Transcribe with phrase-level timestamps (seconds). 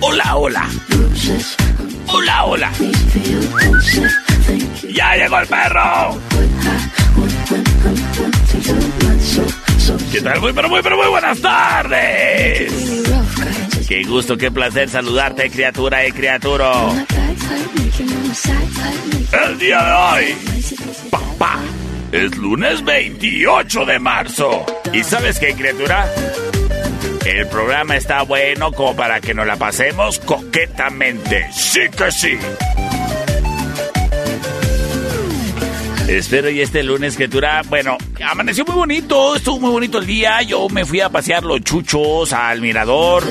[0.00, 0.66] Hola, hola.
[2.06, 2.72] Hola, hola.
[4.90, 6.18] Ya llegó el perro.
[10.10, 10.40] ¿Qué tal?
[10.40, 12.72] Muy, pero muy, pero muy buenas tardes.
[13.86, 16.94] Qué gusto, qué placer saludarte, criatura y criaturo.
[19.46, 20.34] El día de hoy,
[21.10, 21.58] papá,
[22.10, 24.64] es lunes 28 de marzo.
[24.94, 26.06] ¿Y sabes qué, criatura?
[27.24, 31.46] El programa está bueno como para que nos la pasemos coquetamente.
[31.52, 32.38] Sí que sí.
[36.08, 40.40] Espero y este lunes, criatura, bueno, amaneció muy bonito, estuvo muy bonito el día.
[40.40, 43.24] Yo me fui a pasear los chuchos al mirador.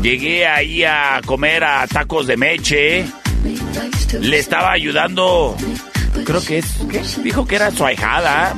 [0.00, 3.06] Llegué ahí a comer a tacos de meche.
[4.20, 5.56] Le estaba ayudando,
[6.24, 7.02] creo que es, ¿qué?
[7.24, 8.54] Dijo que era su ahijada.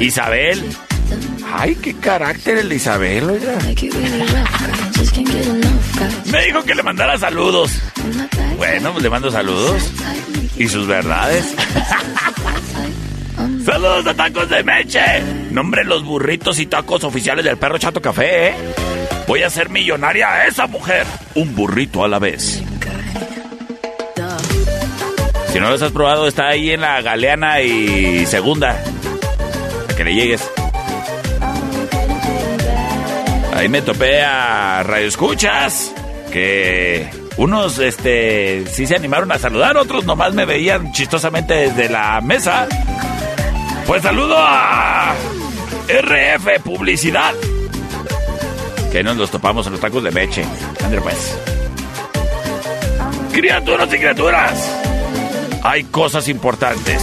[0.00, 0.64] Isabel.
[1.52, 3.58] Ay, qué carácter el de Isabel, oiga.
[6.26, 7.70] Me dijo que le mandara saludos.
[8.56, 9.90] Bueno, pues le mando saludos.
[10.56, 11.46] Y sus verdades.
[13.64, 15.22] saludos a tacos de meche.
[15.50, 18.54] Nombre los burritos y tacos oficiales del perro Chato Café, ¿eh?
[19.26, 21.06] Voy a ser millonaria a esa mujer.
[21.34, 22.62] Un burrito a la vez.
[25.52, 28.82] Si no los has probado, está ahí en la Galeana y Segunda.
[29.86, 30.46] Para que le llegues.
[33.56, 35.90] Ahí me topé a Radio Escuchas,
[36.30, 37.08] que
[37.38, 42.68] unos este sí se animaron a saludar, otros nomás me veían chistosamente desde la mesa.
[43.86, 45.14] Pues saludo a
[45.88, 47.32] RF Publicidad.
[48.92, 50.44] Que nos los topamos en los tacos de meche.
[50.84, 51.38] André pues.
[53.32, 54.80] Criaturas y criaturas.
[55.62, 57.02] Hay cosas importantes.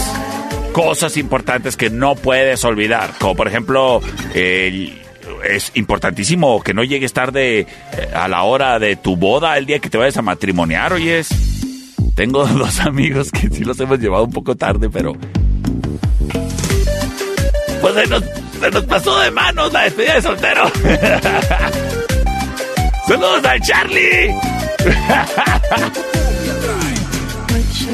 [0.71, 3.09] Cosas importantes que no puedes olvidar.
[3.17, 4.01] Como por ejemplo,
[4.35, 5.02] el
[5.43, 7.67] es importantísimo que no llegues tarde eh,
[8.13, 11.29] a la hora de tu boda, el día que te vayas a matrimoniar, oyes.
[12.15, 15.13] Tengo dos amigos que sí los hemos llevado un poco tarde, pero...
[17.81, 18.07] Pues se
[18.71, 20.71] nos, pasó de manos la despedida de soltero.
[23.07, 24.29] Saludos al Charlie.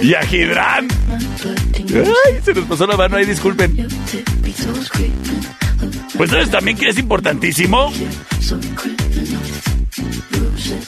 [0.03, 0.19] y a.
[0.21, 0.87] Ay,
[2.43, 3.89] se nos pasó la mano ahí, disculpen.
[6.19, 7.93] Pues sabes también que es importantísimo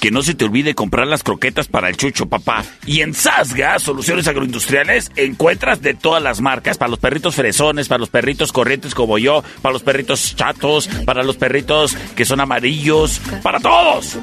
[0.02, 2.66] que no se te olvide comprar las croquetas para el chucho, papá.
[2.86, 8.00] Y en Sasga, Soluciones Agroindustriales, encuentras de todas las marcas, para los perritos fresones, para
[8.00, 13.22] los perritos corrientes como yo, para los perritos chatos, para los perritos que son amarillos,
[13.42, 14.18] para todos.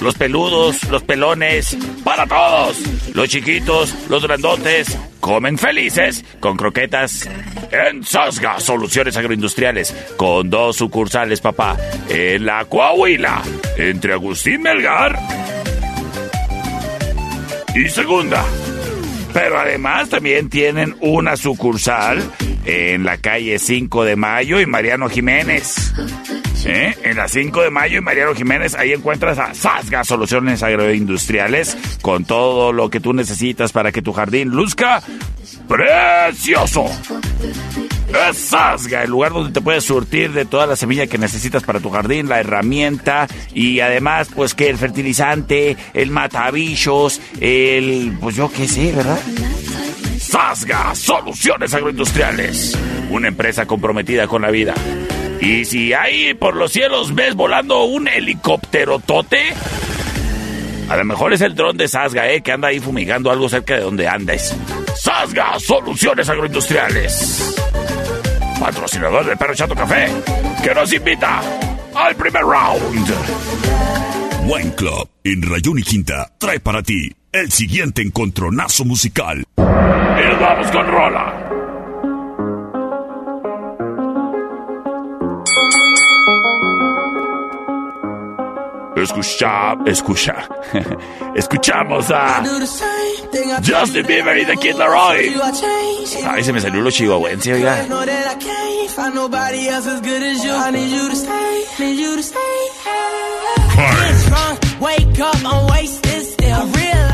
[0.00, 2.76] Los peludos, los pelones, para todos.
[3.14, 7.28] Los chiquitos, los grandotes, comen felices con croquetas
[7.70, 11.76] en Sasga Soluciones Agroindustriales, con dos sucursales, papá,
[12.08, 13.42] en la Coahuila,
[13.76, 15.18] entre Agustín Melgar
[17.74, 18.44] y Segunda.
[19.32, 22.20] Pero además también tienen una sucursal
[22.64, 25.92] en la calle 5 de Mayo y Mariano Jiménez.
[26.66, 26.94] ¿Eh?
[27.04, 32.24] En la 5 de Mayo y Mariano Jiménez, ahí encuentras a Sasga Soluciones Agroindustriales con
[32.24, 35.02] todo lo que tú necesitas para que tu jardín luzca
[35.66, 36.86] precioso.
[38.28, 41.80] Es Sasga, el lugar donde te puedes surtir de toda la semilla que necesitas para
[41.80, 48.16] tu jardín, la herramienta y además, pues que el fertilizante, el matabichos, el.
[48.20, 49.20] pues yo qué sé, ¿verdad?
[50.18, 52.76] Sasga, soluciones agroindustriales.
[53.10, 54.74] Una empresa comprometida con la vida.
[55.40, 59.54] Y si ahí por los cielos ves volando un helicóptero tote,
[60.88, 62.42] a lo mejor es el dron de Sasga, ¿eh?
[62.42, 64.54] Que anda ahí fumigando algo cerca de donde andes.
[64.96, 67.56] Sasga, soluciones agroindustriales.
[68.60, 70.08] Patrocinador del Perro Chato Café,
[70.62, 71.40] que nos invita
[71.94, 72.82] al primer round.
[74.46, 79.44] Wine Club en Rayón y Quinta trae para ti el siguiente encontronazo musical.
[79.56, 81.49] Y nos vamos con Rola.
[89.02, 90.48] Escucha, escucha.
[91.34, 92.42] Escuchamos a
[93.66, 95.34] Justin Bieber y The Kid Laroi.
[96.28, 97.86] Ay, se me salió lo chihuahuense, oiga.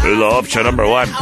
[0.05, 1.12] Es la opción number one.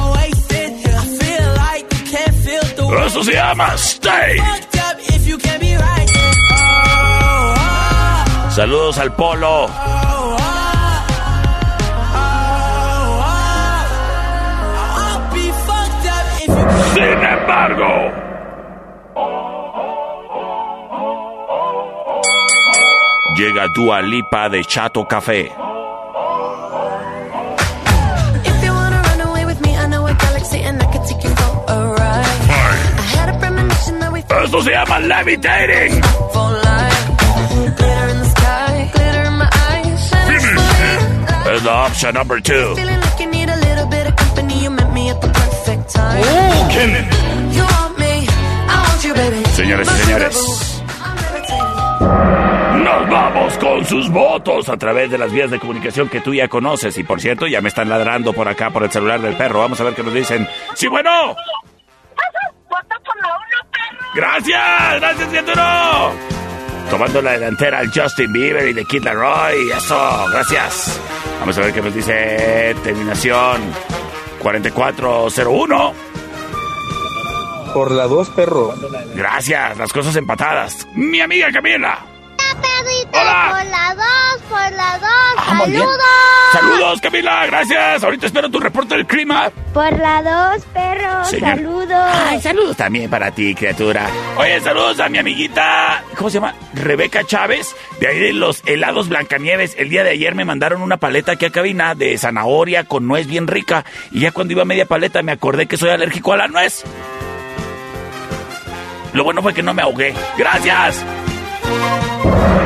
[3.07, 4.39] Eso se llama Stay.
[8.51, 9.69] Saludos al Polo.
[16.95, 18.13] Sin embargo,
[23.37, 25.53] llega Dua Lipa de Chato Café.
[34.45, 36.01] Esto se llama levitating.
[41.55, 42.41] Es la opción número
[42.77, 43.04] 2
[49.15, 49.45] baby.
[49.55, 50.83] Señores y señores.
[52.01, 56.49] Nos vamos con sus votos a través de las vías de comunicación que tú ya
[56.49, 56.97] conoces.
[56.99, 59.61] Y por cierto, ya me están ladrando por acá por el celular del perro.
[59.61, 60.49] Vamos a ver qué nos dicen.
[60.75, 61.11] ¡Sí, bueno!
[62.69, 64.07] Vota por la uno, perro.
[64.15, 65.01] ¡Gracias!
[65.01, 66.11] ¡Gracias, criatura!
[66.91, 69.71] Tomando la delantera al Justin Bieber y de Kid Laroi.
[69.71, 71.01] Eso, gracias.
[71.41, 73.63] Vamos a ver qué nos dice terminación
[74.45, 75.95] 4401.
[77.73, 78.75] Por la dos, perro.
[79.15, 80.87] Gracias, las cosas empatadas.
[80.95, 82.14] Mi amiga Camila.
[83.21, 83.49] Hola.
[83.51, 85.35] por la dos, por la dos.
[85.37, 85.59] Ah.
[85.59, 85.99] ¡Saludos!
[86.53, 88.05] Saludos, Camila, gracias.
[88.05, 89.51] Ahorita espero tu reporte del clima.
[89.73, 91.25] Por la dos, perro.
[91.25, 91.57] Señor.
[91.57, 92.11] Saludos.
[92.13, 94.07] Ay, saludos también para ti, criatura.
[94.37, 96.55] Oye, saludos a mi amiguita, ¿cómo se llama?
[96.75, 99.75] Rebeca Chávez, de ahí de los helados Blancanieves.
[99.79, 103.27] El día de ayer me mandaron una paleta aquí a cabina de zanahoria con nuez
[103.27, 103.85] bien rica.
[104.13, 106.85] Y ya cuando iba a media paleta me acordé que soy alérgico a la nuez.
[109.13, 110.15] Lo bueno fue que no me ahogué.
[110.37, 111.05] ¡Gracias!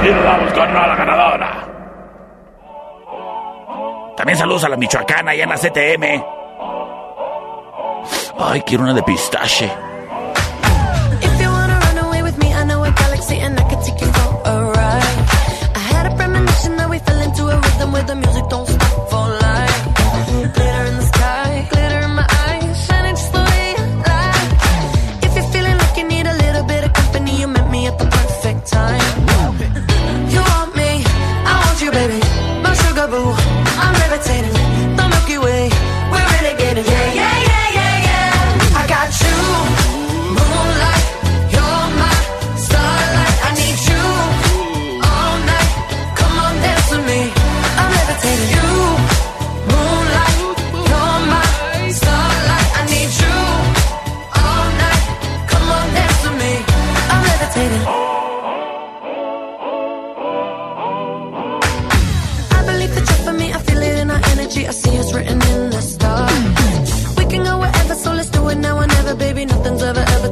[0.08, 1.68] Y nos vamos con la ganadora.
[4.16, 6.24] También saludos a la Michoacana y a la CTM.
[8.38, 9.70] Ay, quiero una de pistache.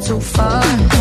[0.07, 0.96] so far.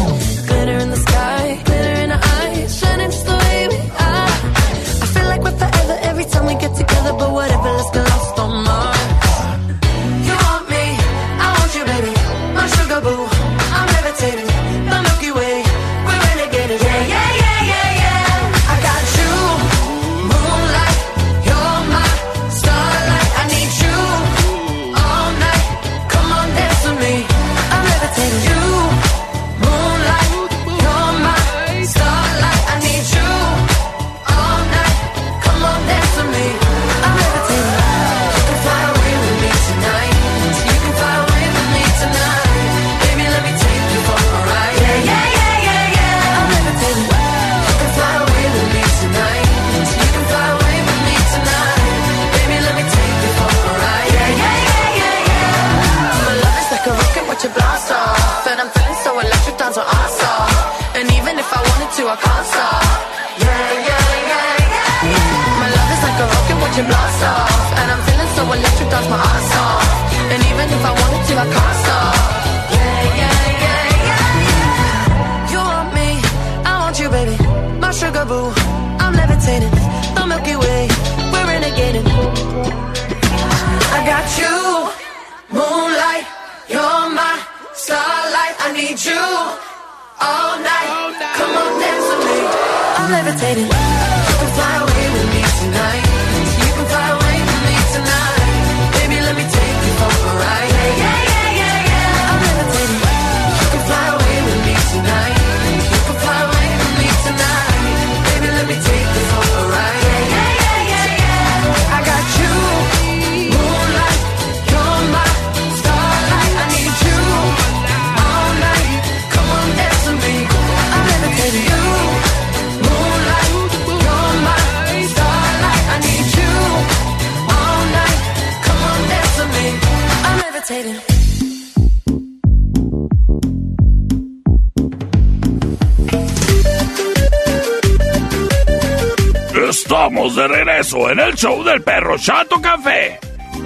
[141.45, 143.19] Show del perro Chato Café.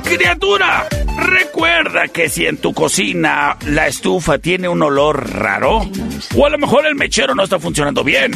[0.03, 0.86] Criatura,
[1.17, 5.89] recuerda que si en tu cocina la estufa tiene un olor raro,
[6.36, 8.33] o a lo mejor el mechero no está funcionando bien,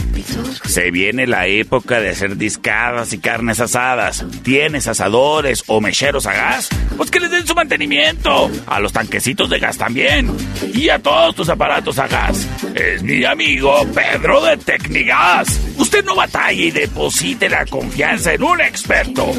[0.64, 4.26] se viene la época de hacer discadas y carnes asadas.
[4.44, 6.70] ¿Tienes asadores o mecheros a gas?
[6.96, 8.50] Pues que les den su mantenimiento.
[8.66, 10.32] A los tanquecitos de gas también.
[10.74, 12.48] Y a todos tus aparatos a gas.
[12.76, 15.60] Es mi amigo Pedro de Tecnigas.
[15.94, 19.32] Usted no batalla y deposite la confianza en un experto.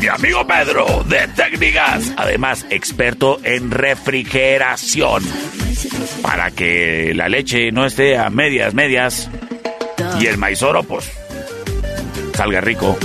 [0.00, 2.12] Mi amigo Pedro de Tecnigas.
[2.16, 5.22] Además, experto en refrigeración.
[6.20, 9.30] Para que la leche no esté a medias, medias.
[10.18, 11.12] Y el maizoro, pues,
[12.34, 12.98] salga rico.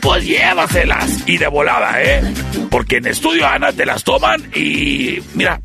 [0.00, 2.22] Pues llévaselas y de volada, ¿eh?
[2.70, 5.60] Porque en Estudio Ana te las toman y mira,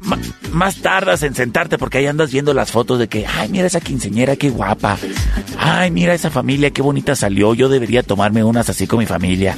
[0.52, 3.80] más tardas en sentarte porque ahí andas viendo las fotos de que, ay, mira esa
[3.80, 4.98] quinceñera, qué guapa.
[5.60, 7.54] Ay, mira esa familia, qué bonita salió.
[7.54, 9.56] Yo debería tomarme unas así con mi familia.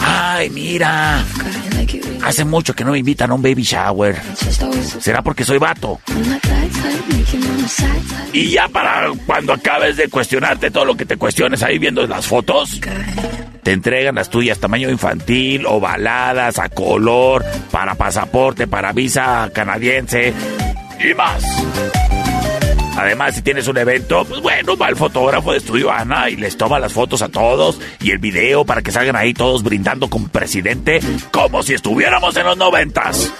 [0.00, 1.24] Ay, mira.
[2.22, 4.20] Hace mucho que no me invitan a un baby shower.
[5.00, 6.00] ¿Será porque soy vato?
[8.32, 12.26] Y ya para cuando acabes de cuestionarte todo lo que te cuestiones ahí viendo las
[12.26, 12.80] fotos,
[13.62, 20.32] te entregan las tuyas tamaño infantil, ovaladas, a color, para pasaporte, para visa canadiense
[21.00, 22.05] y más.
[22.96, 26.56] Además, si tienes un evento, pues bueno, va el fotógrafo de Estudio Ana y les
[26.56, 30.28] toma las fotos a todos y el video para que salgan ahí todos brindando con
[30.28, 31.00] presidente
[31.30, 33.32] como si estuviéramos en los noventas.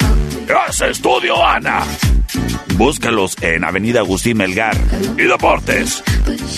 [0.68, 1.82] Es Estudio Ana.
[2.76, 4.76] Búscalos en Avenida Agustín Melgar
[5.16, 6.02] y Deportes.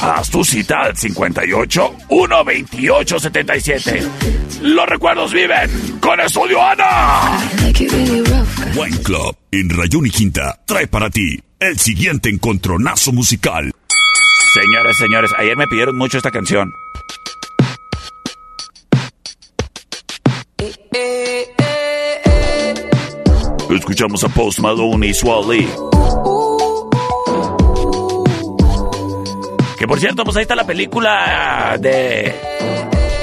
[0.00, 4.02] Haz tu cita al 58 128 77.
[4.62, 7.38] Los recuerdos viven con Estudio Ana.
[8.76, 13.72] Wine Club en Rayón y Quinta trae para ti el siguiente encontronazo musical.
[14.54, 16.72] Señores, señores, ayer me pidieron mucho esta canción.
[23.78, 25.68] Escuchamos a Post Malone y Swally.
[29.78, 32.34] Que por cierto, pues ahí está la película de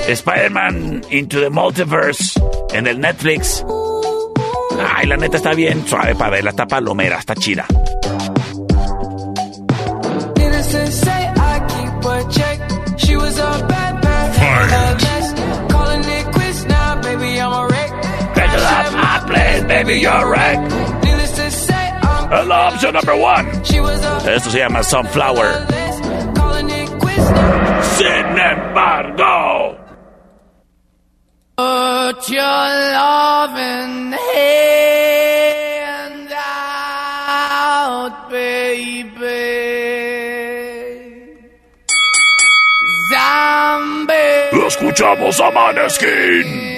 [0.08, 2.40] Spider-Man Into the Multiverse
[2.74, 3.66] en el Netflix.
[4.96, 7.66] Ay, la neta está bien suave para verla, está palomera, está chida.
[19.76, 20.60] Baby, you're right.
[21.04, 23.46] Needless to say, I'm Es la opción number one.
[23.66, 25.50] She was a Esto se llama Sunflower.
[25.68, 25.96] this.
[26.38, 27.82] Calling it quits now.
[27.98, 29.78] Sin embargo.
[31.58, 32.68] Put your
[33.00, 39.16] loving hand out, baby.
[43.12, 44.66] Zombie.
[44.68, 46.75] Escuchamos a Maneskin.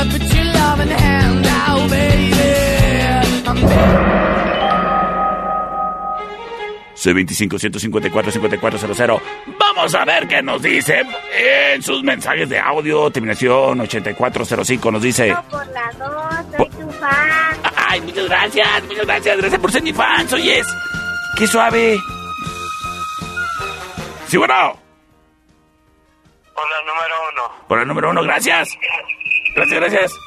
[0.00, 2.32] Better put your love in the hand now, baby.
[3.46, 3.58] I'm
[7.00, 9.20] C25-154-5400.
[9.58, 11.02] Vamos a ver qué nos dice
[11.32, 13.10] en sus mensajes de audio.
[13.10, 15.34] Terminación 8405 nos dice...
[15.50, 17.58] Por la dos, soy tu fan.
[17.74, 19.38] Ay, muchas gracias, muchas gracias.
[19.38, 20.26] Gracias por ser mi fan.
[20.34, 20.66] Oyes,
[21.38, 21.98] qué suave.
[24.26, 24.78] Sí, bueno.
[26.54, 27.29] Hola, número uno.
[27.70, 28.76] Por el número uno, gracias.
[29.54, 30.20] Gracias, gracias.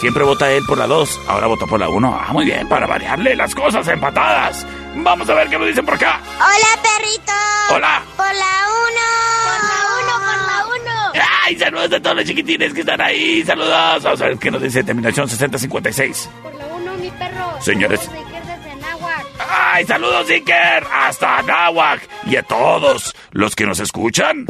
[0.00, 2.20] Siempre vota él por la 2, ahora votó por la 1.
[2.20, 4.66] Ah, muy bien, para variarle las cosas empatadas.
[4.96, 6.20] Vamos a ver qué nos dicen por acá.
[6.38, 7.32] Hola, perrito.
[7.70, 8.02] Hola.
[8.16, 8.54] Por la
[8.88, 9.06] uno.
[9.46, 11.24] Por la uno, por la uno.
[11.44, 13.44] ¡Ay, saludos a todos los chiquitines que están ahí!
[13.44, 14.02] ¡Saludos!
[14.02, 16.28] Vamos a ver qué nos dice terminación 6056.
[16.42, 17.62] Por la uno, mi perro.
[17.62, 18.00] Señores.
[18.00, 19.26] Saludos de Iker desde Náhuac.
[19.48, 20.86] ¡Ay, saludos, Iker!
[20.92, 22.08] ¡Hasta Nahuac!
[22.26, 24.44] Y a todos los que nos escuchan.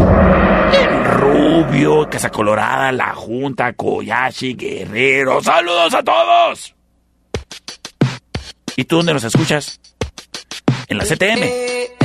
[0.73, 5.43] En Rubio, Casa Colorada, La Junta, Koyashi, Guerrero.
[5.43, 6.75] ¡Saludos a todos!
[8.77, 9.81] ¿Y tú dónde nos escuchas?
[10.89, 12.02] En la CTM.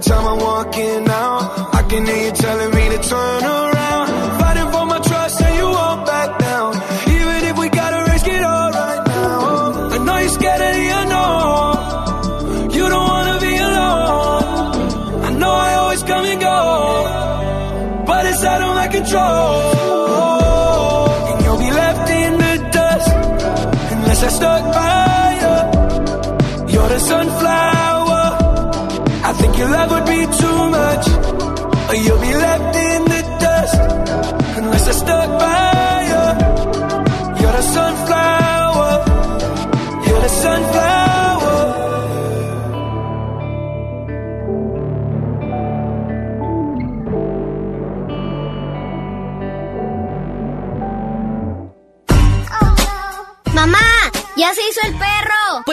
[0.00, 3.39] Time I'm walking out, I can hear you telling me to turn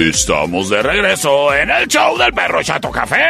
[0.00, 3.22] Estamos de regreso en el show del perro Chato Café.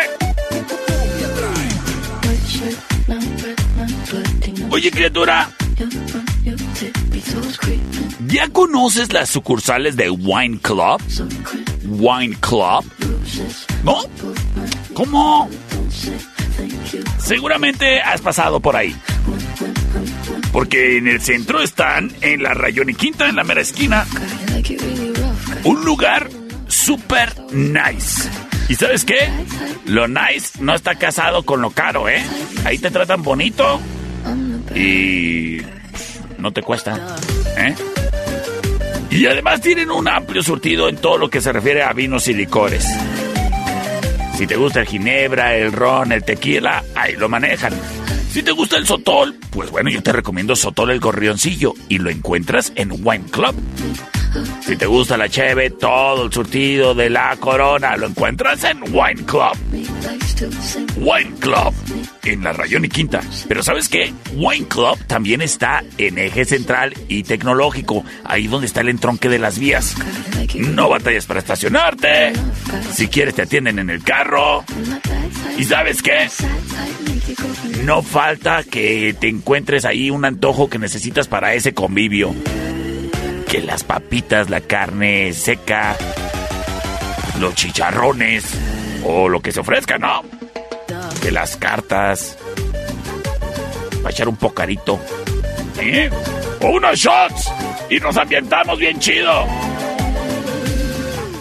[4.71, 5.51] Oye, criatura,
[8.29, 11.03] ¿ya conoces las sucursales de Wine Club?
[11.87, 12.85] Wine Club.
[13.83, 14.05] ¿No?
[14.95, 15.51] ¿Cómo?
[17.19, 18.95] Seguramente has pasado por ahí.
[20.53, 24.07] Porque en el centro están, en la Rayón y Quinta, en la mera esquina,
[25.65, 26.31] un lugar
[26.91, 28.29] super nice.
[28.69, 29.29] ¿Y sabes qué?
[29.87, 32.21] Lo nice no está casado con lo caro, ¿eh?
[32.65, 33.81] Ahí te tratan bonito
[34.75, 35.59] y
[36.39, 37.17] no te cuesta,
[37.57, 37.77] ¿eh?
[39.09, 42.35] Y además tienen un amplio surtido en todo lo que se refiere a vinos y
[42.35, 42.85] licores.
[44.37, 47.73] Si te gusta el ginebra, el ron, el tequila, ahí lo manejan.
[48.33, 52.11] Si te gusta el sotol, pues bueno, yo te recomiendo Sotol el Gorrioncillo y lo
[52.11, 53.55] encuentras en Wine Club.
[54.61, 59.25] Si te gusta la cheve, todo el surtido de la corona lo encuentras en Wine
[59.25, 59.57] Club.
[60.97, 61.75] Wine Club
[62.25, 63.21] en la Rayón y Quinta.
[63.49, 64.13] Pero ¿sabes qué?
[64.35, 69.39] Wine Club también está en eje central y tecnológico, ahí donde está el entronque de
[69.39, 69.95] las vías.
[70.55, 72.33] No batallas para estacionarte.
[72.93, 74.65] Si quieres te atienden en el carro.
[75.59, 76.29] ¿Y sabes qué?
[77.85, 82.35] No falta que te encuentres ahí un antojo que necesitas para ese convivio.
[83.51, 85.97] Que las papitas, la carne seca,
[87.41, 88.45] los chicharrones
[89.05, 90.23] o lo que se ofrezca, ¿no?
[91.21, 92.39] Que las cartas.
[94.03, 95.01] Para echar un pocarito.
[95.81, 96.09] ¿Eh?
[96.61, 97.51] O unos shots.
[97.91, 99.45] Y nos ambientamos bien chido.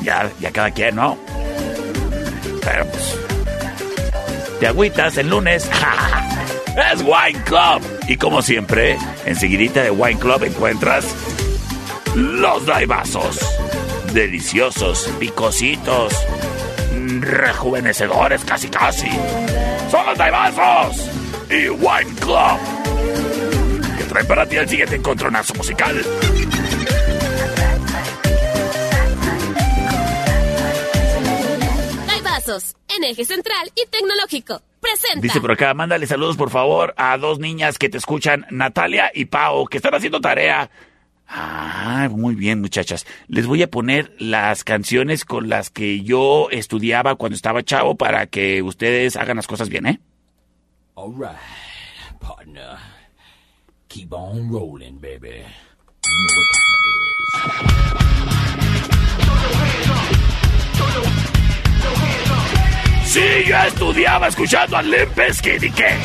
[0.02, 1.16] Ya, ya cada quien, ¿no?
[2.64, 3.20] Pero pues.
[4.60, 5.70] Te agüitas el lunes.
[6.92, 7.82] es Wine Club.
[8.08, 11.06] Y como siempre, enseguidita de Wine Club encuentras
[12.16, 13.40] los daibazos.
[14.14, 16.14] Deliciosos, picositos,
[17.20, 19.10] rejuvenecedores casi casi.
[19.92, 21.10] Son los daibazos
[21.50, 22.60] y Wine Club.
[23.98, 26.04] Que trae para ti el siguiente encontronazo musical.
[32.08, 34.62] Daibazos, en eje central y tecnológico.
[34.82, 35.20] Presenta.
[35.20, 39.26] Dice por acá, mándale saludos por favor a dos niñas que te escuchan, Natalia y
[39.26, 40.70] Pau, que están haciendo tarea.
[41.32, 43.06] Ah, muy bien, muchachas.
[43.28, 48.26] Les voy a poner las canciones con las que yo estudiaba cuando estaba chavo para
[48.26, 50.00] que ustedes hagan las cosas bien, ¿eh?
[50.96, 51.38] All right,
[52.20, 52.78] partner.
[53.88, 55.44] Keep on rolling, baby.
[63.06, 65.96] Sí, yo estudiaba escuchando a Limp Bizkit y qué.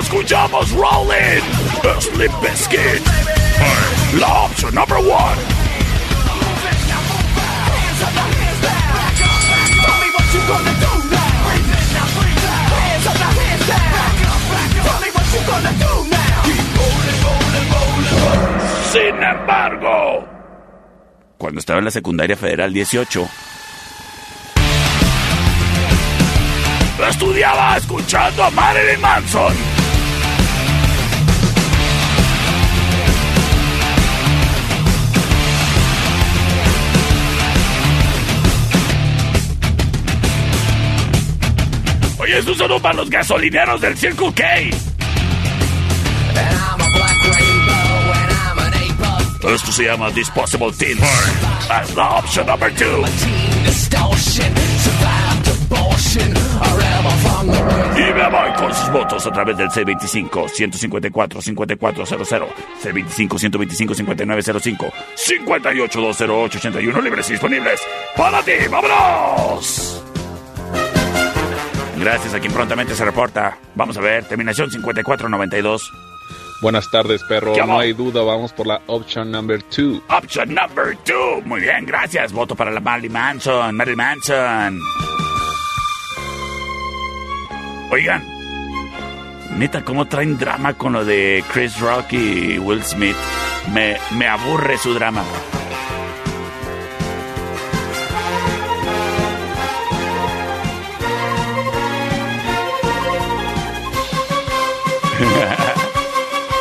[0.00, 1.42] Escuchamos Rolling.
[1.96, 3.02] Es Limp Bizkit.
[4.18, 5.56] La opción number one.
[18.92, 20.24] Sin embargo,
[21.38, 23.28] cuando estaba en la secundaria federal 18,
[27.08, 29.54] estudiaba escuchando a Marilyn Manson.
[42.18, 44.44] Oye, es un saludo para los gasolineros del Circle K.
[49.54, 51.00] Esto se llama Disposable Teens.
[51.70, 53.04] As la option number two.
[57.96, 62.48] Y me voy con sus votos a través del C25-154-5400,
[62.82, 67.80] C25-125-5905, 58-208-81 libres y disponibles
[68.16, 68.52] para ti.
[68.70, 70.02] ¡Vámonos!
[71.98, 73.58] Gracias a quien prontamente se reporta.
[73.74, 75.92] Vamos a ver, terminación 5492.
[76.62, 77.52] Buenas tardes, perro.
[77.52, 80.02] ¿Qué No hay duda, vamos por la option number two.
[80.08, 81.42] Option number two.
[81.44, 82.32] Muy bien, gracias.
[82.32, 83.76] Voto para la Marilyn Manson.
[83.76, 84.80] Marilyn Manson.
[87.90, 88.22] Oigan,
[89.56, 93.16] neta, ¿cómo traen drama con lo de Chris Rock y Will Smith?
[93.72, 95.22] Me, me aburre su drama.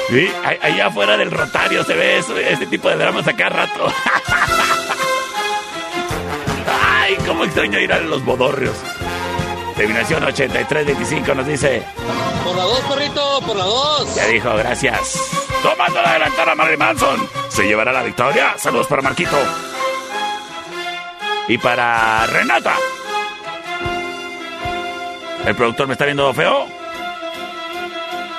[0.10, 2.36] Sí, allá afuera del rotario se ve eso-
[2.70, 3.88] tipo de dramas acá rato.
[7.02, 8.78] Ay, cómo extraño ir a los bodorrios.
[9.76, 11.84] Terminación 8325 nos dice.
[12.44, 14.16] Por la dos, perrito, por la dos.
[14.16, 15.20] Ya dijo, gracias.
[15.62, 17.30] Tomando la delantera Marilyn Manson.
[17.50, 18.56] ¿Se llevará la victoria?
[18.58, 19.38] Saludos para Marquito.
[21.48, 22.76] Y para Renata.
[25.46, 26.66] ¿El productor me está viendo feo?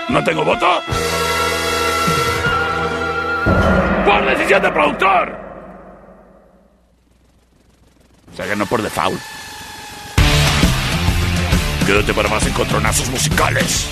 [0.08, 0.80] ¿No tengo voto?
[4.04, 5.38] ¡Por decisión del productor!
[8.32, 9.20] O sea, ganó por default.
[11.86, 13.86] Quédate para más encontronazos musicales.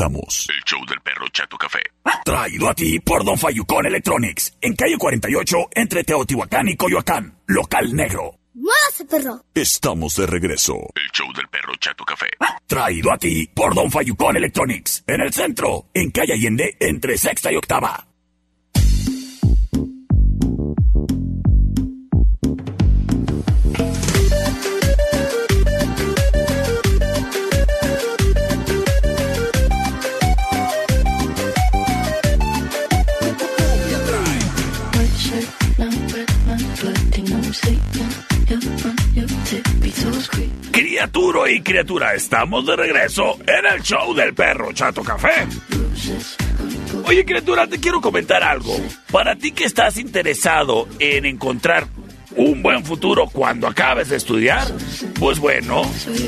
[0.00, 0.46] Regresamos.
[0.48, 1.80] El show del perro Chato Café.
[2.24, 7.94] Traído a ti por Don Fayucón Electronics, en calle 48, entre Teotihuacán y Coyoacán, local
[7.94, 8.36] negro.
[8.54, 9.44] ¡Muévase, perro!
[9.54, 10.74] Estamos de regreso.
[10.94, 12.26] El show del perro Chato Café.
[12.66, 17.52] Traído a ti por Don Fayucón Electronics, en el centro, en calle Allende, entre sexta
[17.52, 18.09] y octava.
[40.90, 45.46] Criatura y criatura, estamos de regreso en el show del perro Chato Café.
[47.04, 48.76] Oye, criatura, te quiero comentar algo.
[49.12, 51.86] Para ti que estás interesado en encontrar
[52.36, 54.66] un buen futuro cuando acabes de estudiar,
[55.18, 55.82] pues bueno,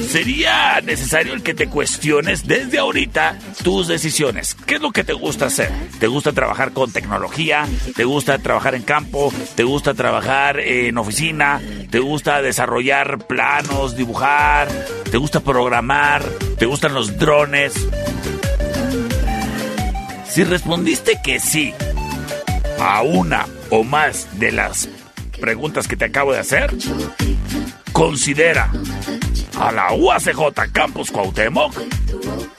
[0.09, 4.55] sería necesario el que te cuestiones desde ahorita tus decisiones.
[4.67, 5.71] ¿Qué es lo que te gusta hacer?
[5.99, 7.67] ¿Te gusta trabajar con tecnología?
[7.95, 9.33] ¿Te gusta trabajar en campo?
[9.55, 11.61] ¿Te gusta trabajar en oficina?
[11.91, 14.69] ¿Te gusta desarrollar planos, dibujar?
[15.11, 16.23] ¿Te gusta programar?
[16.59, 17.75] ¿Te gustan los drones?
[20.29, 21.75] Si respondiste que sí
[22.81, 24.89] a una o más de las
[25.43, 26.71] preguntas que te acabo de hacer,
[27.93, 28.71] considera
[29.59, 31.75] a la UACJ Campus Cuauhtémoc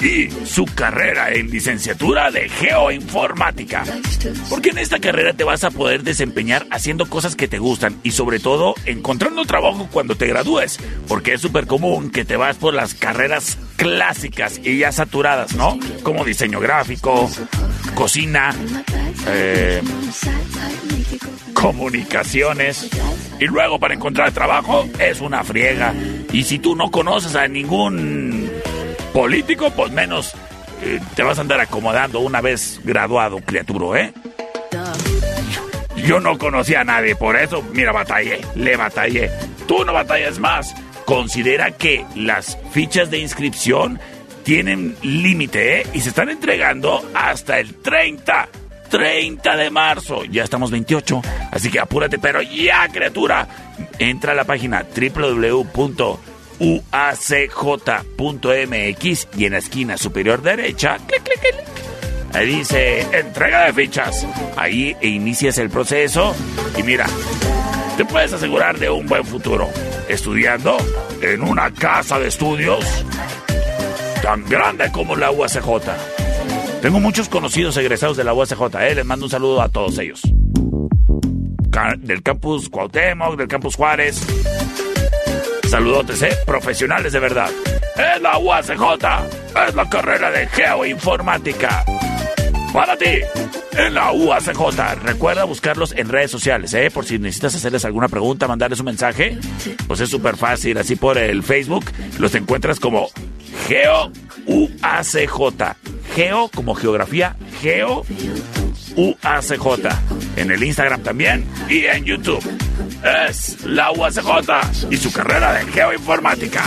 [0.04, 3.86] y su carrera en licenciatura de geoinformática.
[4.50, 8.12] Porque en esta carrera te vas a poder desempeñar haciendo cosas que te gustan y
[8.12, 10.78] sobre todo encontrando trabajo cuando te gradúes.
[11.08, 15.80] Porque es súper común que te vas por las carreras clásicas y ya saturadas, ¿no?
[16.04, 17.30] Como diseño gráfico,
[17.96, 18.54] cocina,
[19.28, 19.82] eh,
[21.54, 22.90] comunicaciones.
[23.40, 25.94] Y luego para encontrar trabajo es una friega.
[26.34, 28.33] Y si tú no conoces a ningún
[29.14, 30.34] político, pues menos
[30.82, 34.14] eh, te vas a andar acomodando una vez graduado, criatura, ¿eh?
[36.06, 39.32] Yo no conocía a nadie, por eso, mira, batallé, le batallé.
[39.68, 40.74] Tú no batallas más.
[41.06, 44.00] Considera que las fichas de inscripción
[44.44, 45.88] tienen límite, ¿eh?
[45.94, 48.50] Y se están entregando hasta el 30.
[48.90, 50.26] 30 de marzo.
[50.26, 51.22] Ya estamos 28.
[51.52, 53.48] Así que apúrate, pero ya, criatura.
[53.98, 54.84] Entra a la página
[56.64, 61.56] www.uacj.mx y en la esquina superior derecha, clic, clic, clic.
[62.34, 64.26] Ahí dice entrega de fichas.
[64.56, 66.34] Ahí inicias el proceso
[66.78, 67.06] y mira,
[67.98, 69.70] te puedes asegurar de un buen futuro
[70.08, 70.78] estudiando
[71.22, 72.86] en una casa de estudios
[74.22, 75.68] tan grande como la UACJ.
[76.82, 80.24] Tengo muchos conocidos egresados de la UACJ, eh, les mando un saludo a todos ellos.
[81.98, 84.22] Del campus Cuauhtémoc, del campus Juárez.
[85.74, 87.50] Saludotes, eh, profesionales de verdad.
[87.98, 88.80] Es la UACJ,
[89.68, 91.84] es la carrera de geoinformática.
[92.72, 93.16] Para ti,
[93.76, 95.02] en la UACJ.
[95.02, 96.92] Recuerda buscarlos en redes sociales, ¿eh?
[96.94, 99.36] Por si necesitas hacerles alguna pregunta, mandarles un mensaje.
[99.88, 100.78] Pues es súper fácil.
[100.78, 101.86] Así por el Facebook
[102.20, 103.08] los encuentras como
[103.68, 104.12] Geo
[104.46, 105.76] UACJ.
[106.14, 108.06] Geo como geografía, Geo
[108.96, 109.90] UACJ.
[110.36, 112.44] En el Instagram también y en YouTube.
[113.04, 116.64] Es la UACJ y su carrera de geoinformática.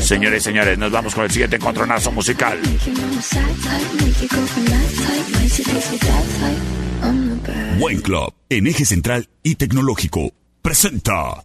[0.00, 2.58] Señores y señores, nos vamos con el siguiente encontronazo musical.
[7.78, 10.32] Wine Club, en eje central y tecnológico,
[10.62, 11.44] presenta.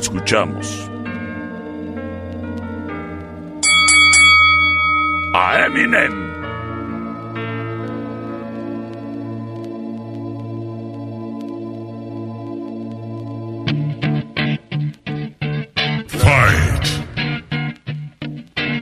[0.00, 0.90] Escuchamos
[5.34, 6.14] a Eminem.
[16.08, 16.86] Fight.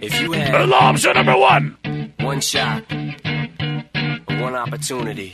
[0.00, 1.76] If you had la opción número one.
[2.20, 2.84] one shot,
[4.40, 5.32] one opportunity.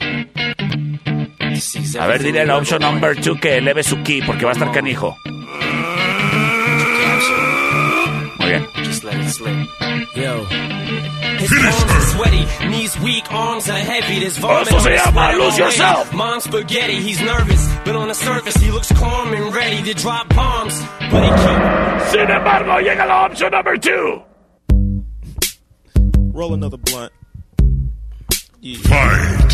[1.98, 4.72] A ver, dile la wanted, number two que eleve su ki porque va a estar
[4.72, 5.14] canijo.
[9.14, 9.26] Bien.
[9.26, 9.68] Just let.
[10.16, 10.44] Yo.
[10.44, 14.20] His palms are sweaty, knees weak, arms are heavy.
[14.20, 16.12] There's vomit Eso on se his llama sweater lose yourself.
[16.12, 20.28] Mom's spaghetti, he's nervous, but on the surface he looks calm and ready to drop
[20.34, 20.80] bombs.
[21.10, 24.22] But he keep Sin embargo, llega la opción number two.
[26.32, 27.12] Roll another blunt.
[28.60, 28.78] Yeah.
[28.78, 29.52] Fight.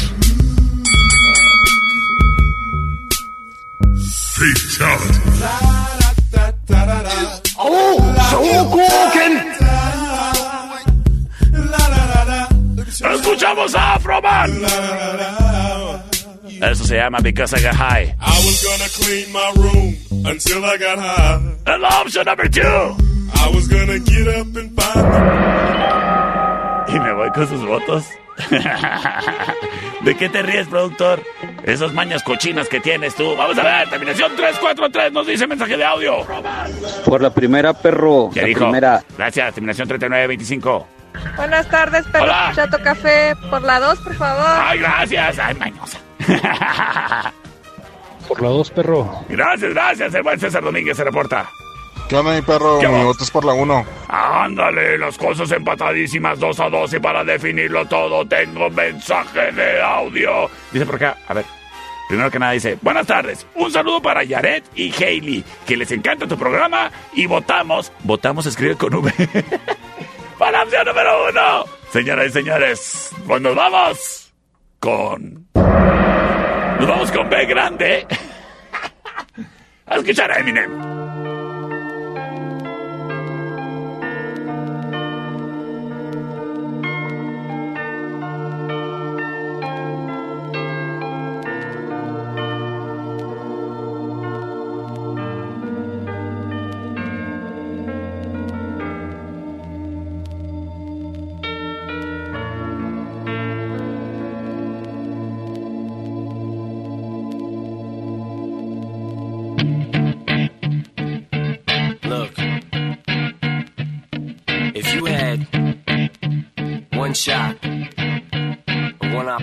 [4.41, 6.00] Fatality.
[13.15, 14.51] Escuchamos a Afroman.
[16.61, 18.15] Eso se llama Because I Got High.
[18.21, 21.41] I was gonna clean my room until I got high.
[21.67, 22.61] And option number two.
[22.63, 25.07] I was gonna get up and find
[26.89, 28.05] Y me voy con sus votos.
[30.01, 31.23] ¿De qué te ríes, productor?
[31.65, 33.37] Esas mañas cochinas que tienes tú.
[33.37, 36.27] Vamos a ver, terminación 343 nos dice mensaje de audio.
[37.05, 38.31] Por la primera, perro.
[38.33, 38.61] Ya la dijo.
[38.61, 39.03] primera.
[39.17, 40.87] Gracias, terminación 3925.
[41.37, 42.53] Buenas tardes, perro Hola.
[42.55, 43.35] Chato Café.
[43.51, 44.47] Por la 2, por favor.
[44.47, 45.39] Ay, gracias.
[45.39, 45.99] Ay, mañosa.
[48.29, 49.25] Por la dos, perro.
[49.29, 50.15] Gracias, gracias.
[50.15, 51.51] El buen César Domínguez se reporta.
[52.11, 52.81] ¿Qué onda, mi perro?
[52.81, 53.05] ¿Qué Mi va?
[53.05, 53.87] voto es por la 1.
[54.09, 60.51] Ándale, las cosas empatadísimas 2 a 2 y para definirlo todo tengo mensaje de audio.
[60.73, 61.45] Dice por acá, a ver.
[62.09, 66.27] Primero que nada dice, buenas tardes, un saludo para Yaret y Hailey, que les encanta
[66.27, 69.13] tu programa y votamos, votamos escribe con V.
[70.39, 71.65] para opción número uno.
[71.93, 74.33] Señoras y señores, pues nos vamos
[74.81, 75.47] con...
[75.55, 78.05] Nos vamos con B grande.
[79.87, 81.10] a escuchar a Eminem.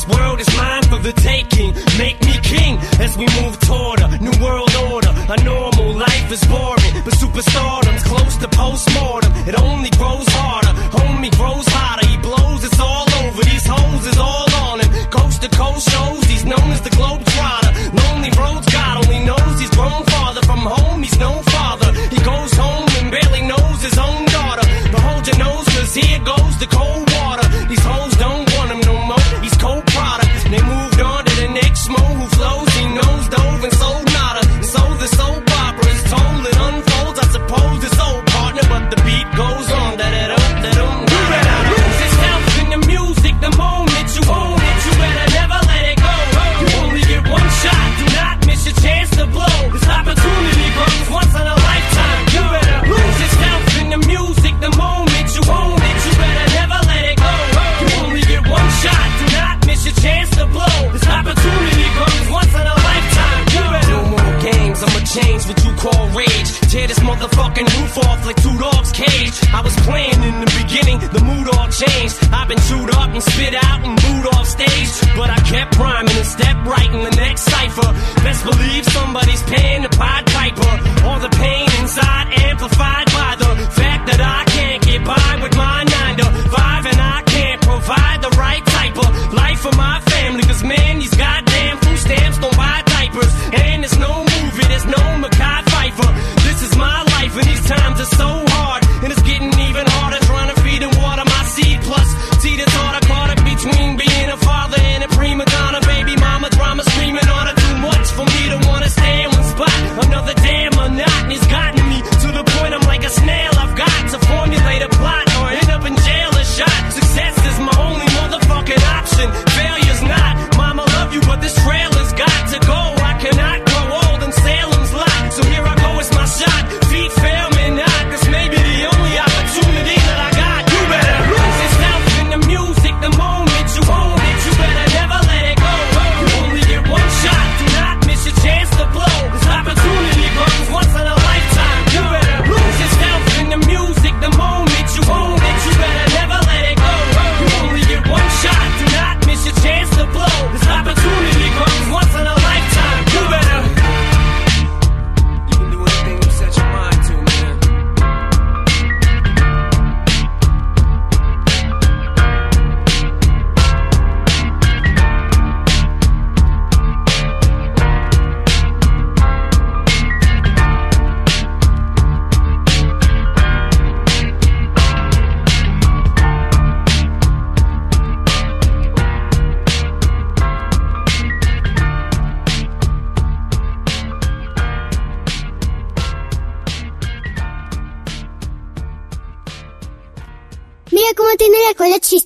[0.00, 1.74] This world is mine for the taking.
[1.98, 2.78] Make me king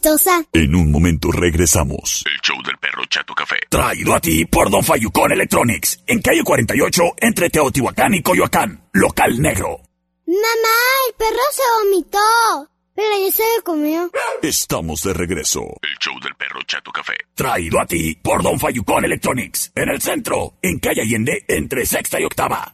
[0.05, 0.44] chistosa.
[0.52, 2.24] En un momento regresamos.
[2.26, 3.57] El show del perro Chato Café.
[3.68, 6.02] Traído a ti por Don Fayucón Electronics.
[6.07, 8.84] En calle 48, entre Teotihuacán y Coyoacán.
[8.92, 9.80] Local negro.
[10.26, 10.78] Mamá,
[11.09, 12.70] el perro se vomitó.
[12.94, 14.11] Pero ya se lo comió.
[14.42, 15.62] Estamos de regreso.
[15.82, 17.14] El show del perro Chato Café.
[17.34, 19.72] Traído a ti por Don Fayucón Electronics.
[19.74, 22.72] En el centro, en calle Allende, entre sexta y octava.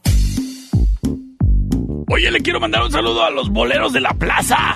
[2.07, 4.75] Oye, le quiero mandar un saludo a los boleros de la plaza.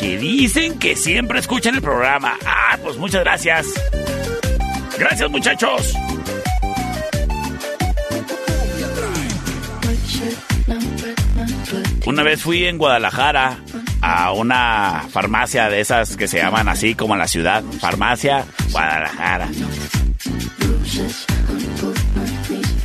[0.00, 2.38] Que dicen que siempre escuchan el programa.
[2.46, 3.66] Ah, pues muchas gracias.
[4.98, 5.94] Gracias, muchachos.
[12.06, 13.58] Una vez fui en Guadalajara
[14.00, 17.62] a una farmacia de esas que se llaman así como en la ciudad.
[17.78, 19.48] Farmacia Guadalajara.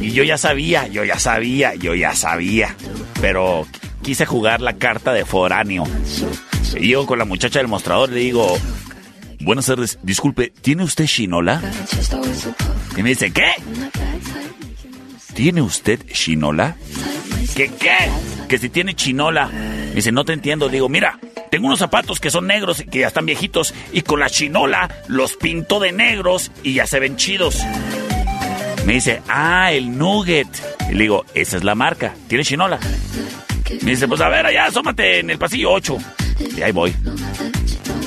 [0.01, 2.75] Y yo ya sabía, yo ya sabía, yo ya sabía.
[3.21, 3.65] Pero
[4.01, 5.85] quise jugar la carta de foráneo.
[6.77, 8.57] Y yo con la muchacha del mostrador le digo,
[9.39, 11.61] buenas tardes, disculpe, ¿tiene usted chinola?
[12.97, 13.51] Y me dice, ¿qué?
[15.33, 16.75] ¿Tiene usted chinola?
[17.55, 17.97] ¿Qué qué?
[18.47, 19.47] Que si tiene chinola.
[19.47, 20.69] Me dice, no te entiendo.
[20.69, 21.19] Digo, mira,
[21.51, 23.73] tengo unos zapatos que son negros y que ya están viejitos.
[23.91, 27.63] Y con la chinola los pinto de negros y ya se ven chidos.
[28.85, 30.47] Me dice, ah, el Nugget.
[30.89, 32.13] Y le digo, esa es la marca.
[32.27, 32.79] ¿Tiene chinola?
[33.81, 35.97] Me dice, pues a ver, allá, asómate en el pasillo 8.
[36.57, 36.95] Y ahí voy.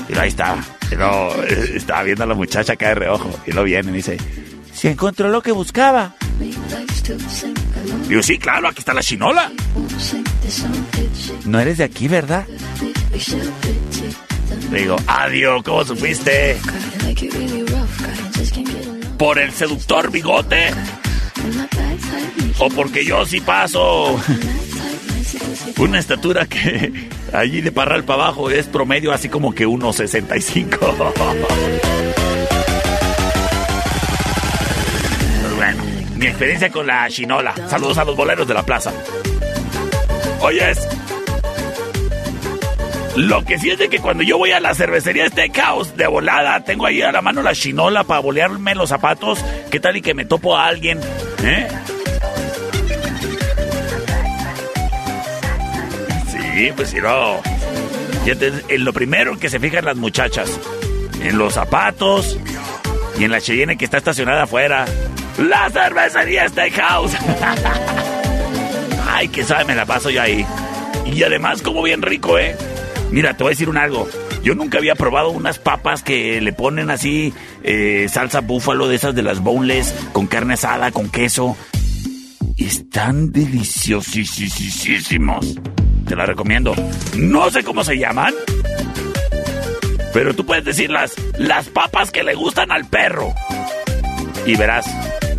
[0.08, 0.56] Y ahí está.
[0.88, 3.30] Pero eh, estaba viendo a la muchacha acá de reojo.
[3.46, 4.16] Y lo viene y me dice,
[4.72, 6.14] ¿se encontró lo que buscaba?
[8.08, 9.50] Digo, sí, claro, aquí está la chinola.
[11.44, 12.46] No eres de aquí, ¿verdad?
[14.70, 16.56] Le digo, adiós, ¿cómo supiste?
[19.18, 20.70] ¿Por el seductor bigote?
[22.58, 24.20] ¿O porque yo sí paso?
[25.78, 26.92] Una estatura que
[27.32, 30.78] allí de parral para abajo es promedio así como que 1.65.
[35.40, 35.82] Pues bueno,
[36.16, 37.54] mi experiencia con la chinola.
[37.68, 38.92] Saludos a los boleros de la plaza.
[40.40, 40.88] Oyes.
[43.16, 46.62] Lo que sí es de que cuando yo voy a la cervecería Steakhouse de volada,
[46.62, 49.44] tengo ahí a la mano la chinola para bolearme los zapatos.
[49.70, 51.00] ¿Qué tal y que me topo a alguien?
[51.42, 51.66] ¿Eh?
[56.58, 57.40] Sí, pues si no.
[58.26, 60.58] En lo primero que se fijan las muchachas.
[61.22, 62.36] En los zapatos
[63.16, 64.84] y en la Cheyenne que está estacionada afuera.
[65.38, 67.12] ¡La cervecería Steakhouse!
[69.08, 70.44] Ay, que sabe, me la paso yo ahí.
[71.06, 72.56] Y además, como bien rico, ¿eh?
[73.12, 74.08] Mira, te voy a decir un algo.
[74.42, 77.32] Yo nunca había probado unas papas que le ponen así
[77.62, 81.56] eh, salsa búfalo de esas de las boneless, con carne asada, con queso.
[82.56, 85.54] Están deliciosísimos.
[86.08, 86.74] Te la recomiendo.
[87.16, 88.34] No sé cómo se llaman.
[90.14, 91.14] Pero tú puedes decir las,
[91.68, 93.34] papas que le gustan al perro.
[94.46, 94.86] Y verás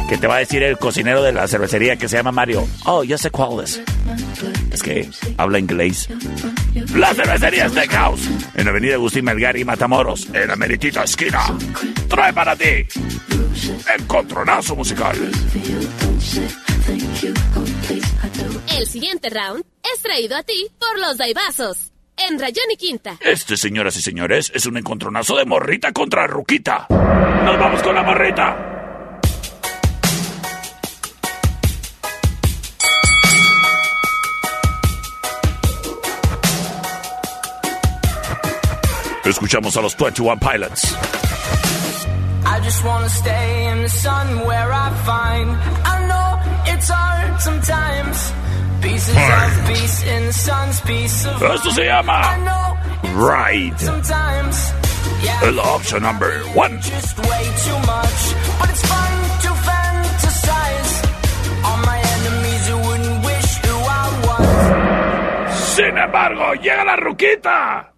[0.08, 2.68] que te va a decir el cocinero de la cervecería que se llama Mario.
[2.86, 3.82] Oh, ya sé cuál es.
[4.72, 6.08] Es que habla inglés.
[6.96, 8.30] La cervecería Steakhouse.
[8.54, 10.28] En Avenida Agustín Melgar y Matamoros.
[10.34, 11.42] En la meritita esquina.
[12.08, 12.86] Trae para ti.
[13.98, 15.18] Encontronazo musical.
[18.78, 21.92] El siguiente round es traído a ti por los Daibazos.
[22.18, 23.18] En Rayón y Quinta.
[23.22, 26.88] Este, señoras y señores, es un encontronazo de morrita contra ruquita.
[26.90, 28.66] Nos vamos con la morrita.
[39.24, 40.96] Escuchamos a los 21 Pilots.
[42.46, 45.99] I just just wanna stay in the sun where I find.
[46.40, 48.34] I know it's hard sometimes.
[48.82, 52.22] Pieces of peace in the sun's piece of Esto se llama.
[55.22, 55.42] Yeah.
[55.44, 56.80] El option number one.
[65.76, 67.94] Sin embargo, llega la ruquita.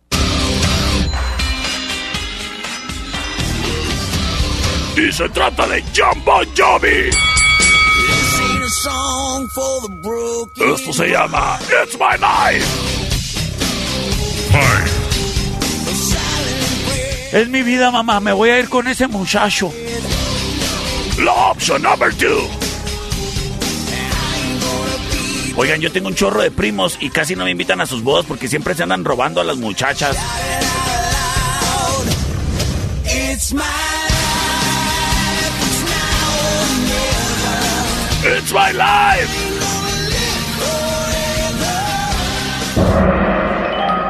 [4.98, 5.84] Y se trata de
[6.26, 7.10] Bon Jovi.
[10.56, 12.66] Esto se llama It's My Life.
[17.34, 18.22] Es mi vida, mamá.
[18.22, 19.74] Me voy a ir con ese muchacho.
[21.20, 22.48] La option number two.
[25.58, 28.26] Oigan, yo tengo un chorro de primos y casi no me invitan a sus bodas
[28.26, 30.16] porque siempre se andan robando a las muchachas.
[33.04, 33.91] It's my
[38.24, 39.28] It's my life.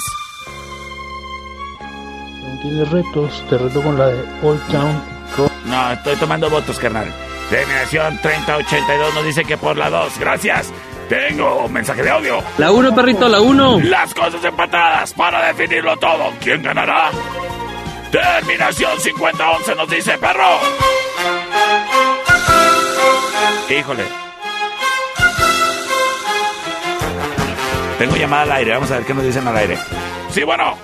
[2.43, 5.01] No tienes retos, te reto con la de Old Town.
[5.66, 7.14] No, estoy tomando votos, carnal.
[7.49, 10.20] Terminación 3082 nos dice que por la 2.
[10.20, 10.72] Gracias.
[11.08, 12.43] Tengo un mensaje de audio.
[12.58, 13.80] La 1, perrito, la 1.
[13.84, 16.34] Las cosas empatadas para definirlo todo.
[16.41, 17.10] ¿Quién ganará?
[18.12, 20.60] Terminación 5011 nos dice perro.
[23.70, 24.03] Híjole.
[27.97, 28.74] Tengo llamada al aire.
[28.74, 29.78] Vamos a ver qué nos dicen al aire.
[30.30, 30.78] Sí, bueno.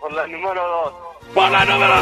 [0.00, 0.92] Por la número dos.
[1.34, 2.00] Por la número 2.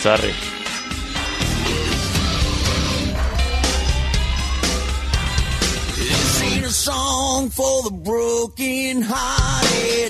[0.00, 0.32] Sorry.
[5.94, 10.09] This ain't a song for the broken hearted.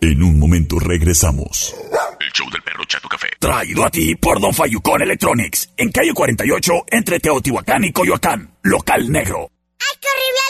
[0.00, 1.74] En un momento regresamos.
[2.20, 3.28] El show del perro Chato Café.
[3.38, 5.70] Traído a ti por Don Fayucón Electronics.
[5.76, 8.54] En calle 48, entre Teotihuacán y Coyoacán.
[8.62, 9.50] Local negro.
[9.78, 10.40] ¡Ay, qué horrible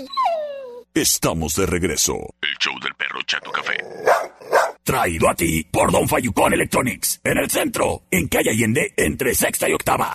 [0.00, 0.10] animal!
[0.94, 2.14] Estamos de regreso.
[2.40, 3.76] El show del perro Chato Café.
[4.82, 7.20] Traído a ti por Don Fayucón Electronics.
[7.24, 10.14] En el centro, en calle Allende, entre sexta y octava.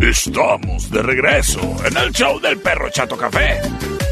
[0.00, 3.60] Estamos de regreso en el show del perro Chato Café.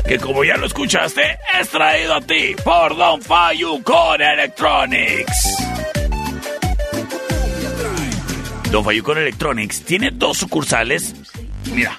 [0.06, 5.56] Que como ya lo escuchaste, es traído a ti por Don Fayucón Electronics.
[8.70, 11.14] Don Fayucón Electronics tiene dos sucursales,
[11.72, 11.96] mira,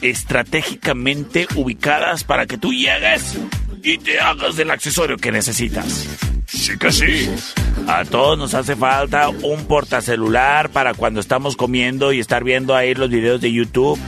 [0.00, 3.36] estratégicamente ubicadas para que tú llegues
[3.82, 6.06] y te hagas del accesorio que necesitas.
[6.46, 7.30] Sí que sí.
[7.86, 12.94] A todos nos hace falta un portacelular para cuando estamos comiendo y estar viendo ahí
[12.94, 13.98] los videos de YouTube.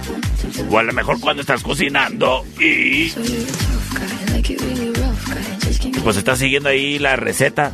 [0.71, 3.13] O a lo mejor cuando estás cocinando y...
[6.03, 7.73] Pues estás siguiendo ahí la receta.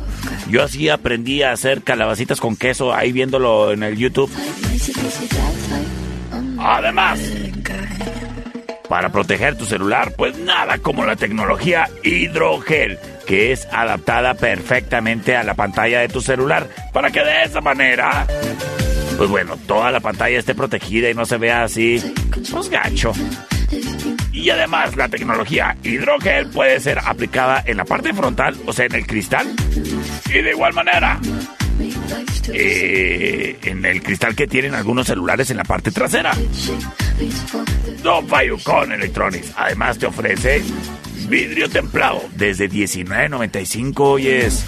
[0.49, 4.31] Yo así aprendí a hacer calabacitas con queso ahí viéndolo en el YouTube.
[6.59, 7.19] Además,
[8.89, 15.43] para proteger tu celular, pues nada como la tecnología hidrogel, que es adaptada perfectamente a
[15.43, 18.25] la pantalla de tu celular, para que de esa manera,
[19.17, 22.03] pues bueno, toda la pantalla esté protegida y no se vea así,
[22.51, 23.13] pues gacho.
[24.33, 28.95] Y además la tecnología hidrogel puede ser aplicada en la parte frontal, o sea, en
[28.95, 29.47] el cristal.
[30.27, 31.19] Y de igual manera,
[32.53, 36.31] eh, en el cristal que tienen algunos celulares en la parte trasera.
[38.03, 40.63] Don Fayucon Electronics además te ofrece
[41.27, 44.65] vidrio templado desde $19.95 oyes.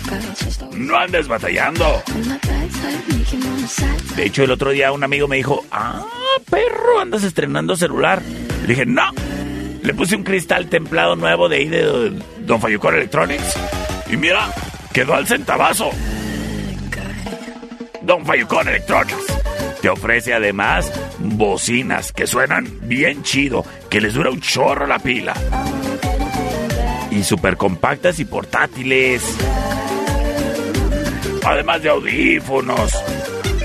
[0.73, 2.03] No andes batallando.
[4.15, 6.05] De hecho, el otro día un amigo me dijo, ah,
[6.49, 8.21] perro, andas estrenando celular.
[8.61, 9.03] Le dije, no.
[9.81, 13.57] Le puse un cristal templado nuevo de ahí de Don Fayucon Electronics.
[14.11, 14.53] Y mira,
[14.93, 15.89] quedó al centavazo.
[18.01, 19.41] Don Fayucon Electronics
[19.81, 25.33] te ofrece además bocinas que suenan bien chido, que les dura un chorro la pila.
[27.09, 29.23] Y super compactas y portátiles.
[31.43, 32.93] Además de audífonos,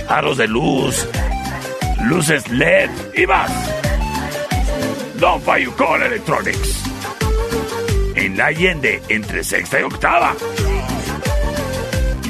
[0.08, 1.06] aros de luz,
[2.04, 3.50] luces LED y más.
[5.20, 6.82] Don Fayucon Electronics.
[8.14, 10.34] En la Allende, entre sexta y octava.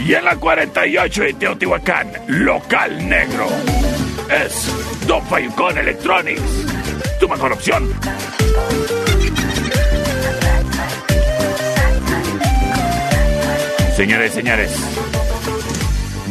[0.06, 3.48] Y en la 48 de Teotihuacán, local negro.
[4.30, 4.72] Es
[5.04, 6.42] Don Fayucon Electronics.
[7.18, 7.90] Tu mejor opción.
[13.96, 14.70] Señores, señores.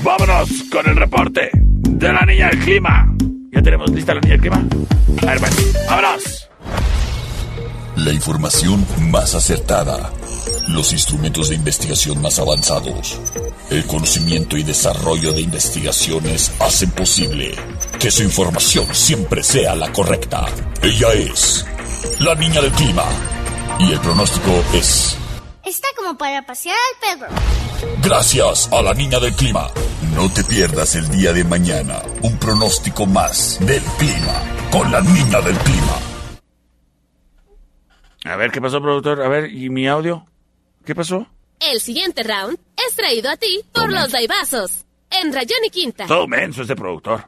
[0.03, 3.13] Vámonos con el reporte de la niña del clima.
[3.51, 4.65] ¿Ya tenemos lista la niña del clima?
[5.21, 6.49] A ver, pues, vámonos.
[7.97, 10.11] La información más acertada.
[10.67, 13.19] Los instrumentos de investigación más avanzados.
[13.69, 17.55] El conocimiento y desarrollo de investigaciones hacen posible
[17.99, 20.45] que su información siempre sea la correcta.
[20.81, 21.65] Ella es
[22.19, 23.03] la niña del clima.
[23.79, 25.17] Y el pronóstico es...
[25.63, 27.35] Está como para pasear al perro.
[28.03, 29.69] Gracias a la niña del clima.
[30.15, 34.41] No te pierdas el día de mañana un pronóstico más del clima
[34.71, 35.99] con la niña del clima.
[38.25, 39.21] A ver, ¿qué pasó, productor?
[39.21, 40.25] A ver, ¿y mi audio?
[40.85, 41.27] ¿Qué pasó?
[41.59, 44.85] El siguiente round es traído a ti por los Daibazos.
[45.09, 46.05] En Rayón y Quinta.
[46.05, 47.27] Todo menso este productor.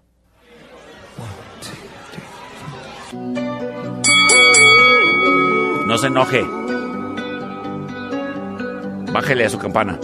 [5.86, 6.44] No se enoje.
[9.12, 10.00] Bájele a su campana.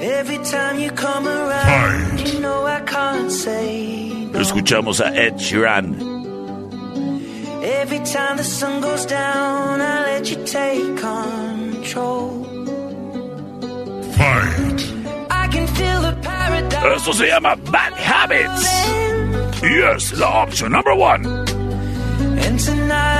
[0.00, 4.40] Every time you come around, you know I can't say no.
[4.40, 5.96] Escuchamos a Ed Sheeran.
[7.62, 12.57] Every time the sun goes down, I let you take control.
[14.20, 16.96] I can feel the paradise.
[16.96, 18.64] Esto se llama Bad Habits.
[19.62, 21.24] Yes, la opción number one.
[21.26, 23.18] And tonight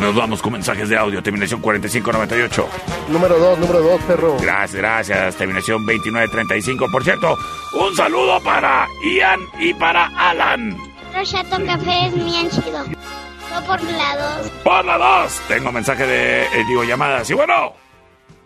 [0.01, 1.21] Nos vamos con mensajes de audio.
[1.21, 2.67] Terminación 4598.
[3.09, 4.35] Número 2, número 2, perro.
[4.41, 5.35] Gracias, gracias.
[5.35, 6.87] Terminación 2935.
[6.91, 7.37] Por cierto,
[7.73, 10.75] un saludo para Ian y para Alan.
[11.13, 12.83] Pero Chato Café es bien chido.
[12.83, 14.49] No por la 2.
[14.63, 15.41] Por la 2.
[15.47, 17.29] Tengo mensaje de, eh, digo, llamadas.
[17.29, 17.73] Y bueno,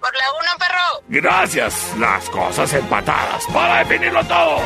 [0.02, 1.04] Por la uno, perro.
[1.08, 1.94] gracias.
[1.98, 4.58] Las cosas empatadas para definirlo todo.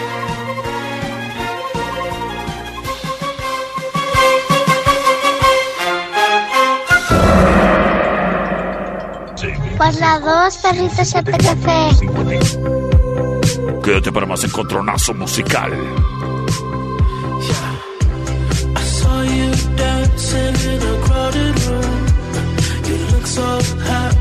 [9.80, 11.04] Por la 2, perrito
[11.38, 11.96] Café.
[13.82, 15.72] Quédate para más encontronazo musical.
[18.76, 22.08] I saw you dancing in a crowded room.
[22.88, 24.20] You look so happy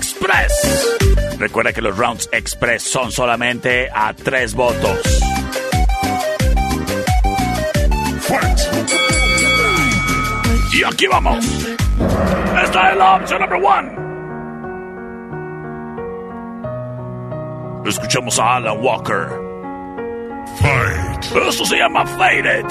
[0.00, 0.96] Express.
[1.38, 4.98] Recuerda que los Rounds Express son solamente a tres votos.
[10.72, 11.44] Y aquí vamos.
[12.64, 13.90] Esta es la opción number one.
[17.86, 19.28] Escuchamos a Alan Walker.
[20.60, 21.46] Fight.
[21.46, 22.64] Esto se llama Faded.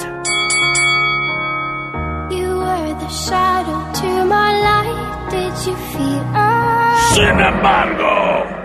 [2.32, 5.30] You were the shadow to my light.
[5.30, 6.59] Did you feel?
[7.14, 8.60] Sin embargo.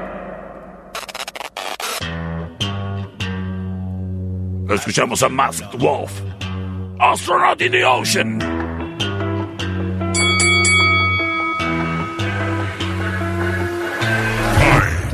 [4.69, 6.11] Escuchamos a Masked Wolf,
[6.99, 8.39] Astronaut in the Ocean.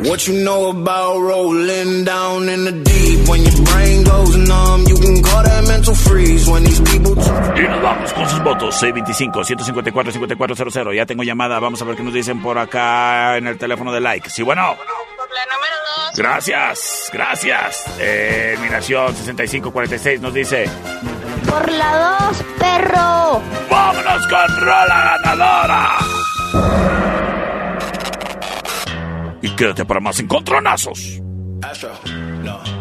[0.03, 3.00] What you know about rolling down in the deep?
[3.27, 6.47] When your brain goes numb, you can call that mental freeze.
[6.49, 7.11] When these people.
[7.55, 8.81] Y nos vamos con sus votos.
[8.81, 10.95] 625-154-5400.
[10.95, 11.59] Ya tengo llamada.
[11.59, 14.29] Vamos a ver qué nos dicen por acá en el teléfono de like.
[14.29, 14.75] Sí, bueno.
[16.15, 17.85] Gracias, gracias.
[17.97, 20.65] Terminación 6546 nos dice.
[21.49, 23.41] Por la 2, perro.
[23.69, 25.89] ¡Vámonos con Rola Ganadora!
[29.41, 31.21] Y quédate para más encontronazos.
[31.63, 31.91] Astro,
[32.43, 32.80] no.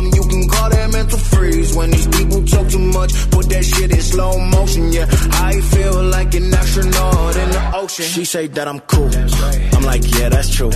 [0.00, 1.74] numb, you can call that mental freeze.
[1.74, 4.92] When these people talk too much, put that shit in slow motion.
[4.92, 8.04] Yeah, I feel like an astronaut in the ocean.
[8.04, 9.10] She say that I'm cool.
[9.76, 10.70] I'm like, yeah, that's true.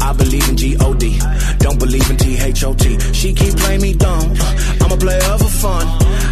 [0.00, 1.18] I believe in G-O-D.
[1.58, 2.98] Don't believe in T-H-O-T.
[3.12, 4.34] She keep playing me dumb.
[4.80, 5.86] I'm a player for fun.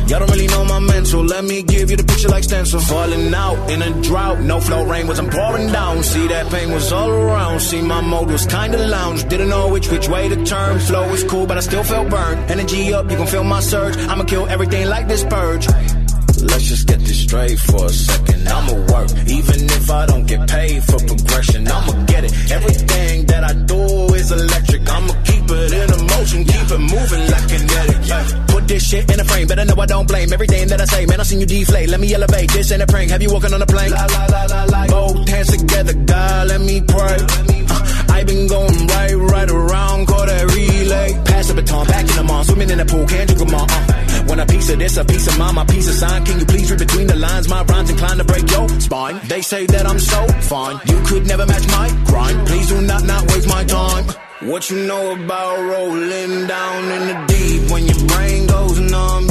[0.06, 1.24] Y'all don't really know my mental.
[1.24, 2.78] Let me give you the picture like stencil.
[2.80, 4.40] Falling out in a drought.
[4.40, 6.02] No flow rain wasn't pouring down.
[6.02, 7.60] See that pain was all around.
[7.60, 9.26] See my mode was kinda lounge.
[9.28, 10.78] Didn't know which which way to turn.
[10.80, 12.50] Flow was cool, but I still felt burned.
[12.50, 13.96] Energy up, you can feel my surge.
[13.96, 15.66] I'ma kill everything like this purge.
[16.42, 18.46] Let's just get this straight for a second.
[18.46, 21.66] I'ma work, even if I don't get paid for progression.
[21.66, 22.32] I'ma get it.
[22.50, 22.83] Everything
[29.94, 31.06] don't blame everything that I say.
[31.06, 31.88] Man, I seen you deflate.
[31.88, 32.50] Let me elevate.
[32.50, 33.10] This ain't a prank.
[33.10, 33.92] Have you walking on a plane?
[33.92, 34.86] La, la, la, la, la.
[34.86, 37.18] Both hands together, God, let me pray.
[37.74, 41.08] Uh, I been going right, right around, call that relay.
[41.24, 43.66] Pass the baton, back in the mall, swimming in the pool, can't drink them all.
[43.70, 44.24] Uh.
[44.28, 46.24] Want a piece of this, a piece of mine, my piece of sign.
[46.24, 47.48] Can you please read between the lines?
[47.48, 49.20] My rhymes inclined to break your spine.
[49.28, 52.46] They say that I'm so fine, you could never match my grind.
[52.48, 54.04] Please do not not waste my time.
[54.50, 57.70] What you know about rolling down in the deep?
[57.70, 59.30] When your brain goes numb,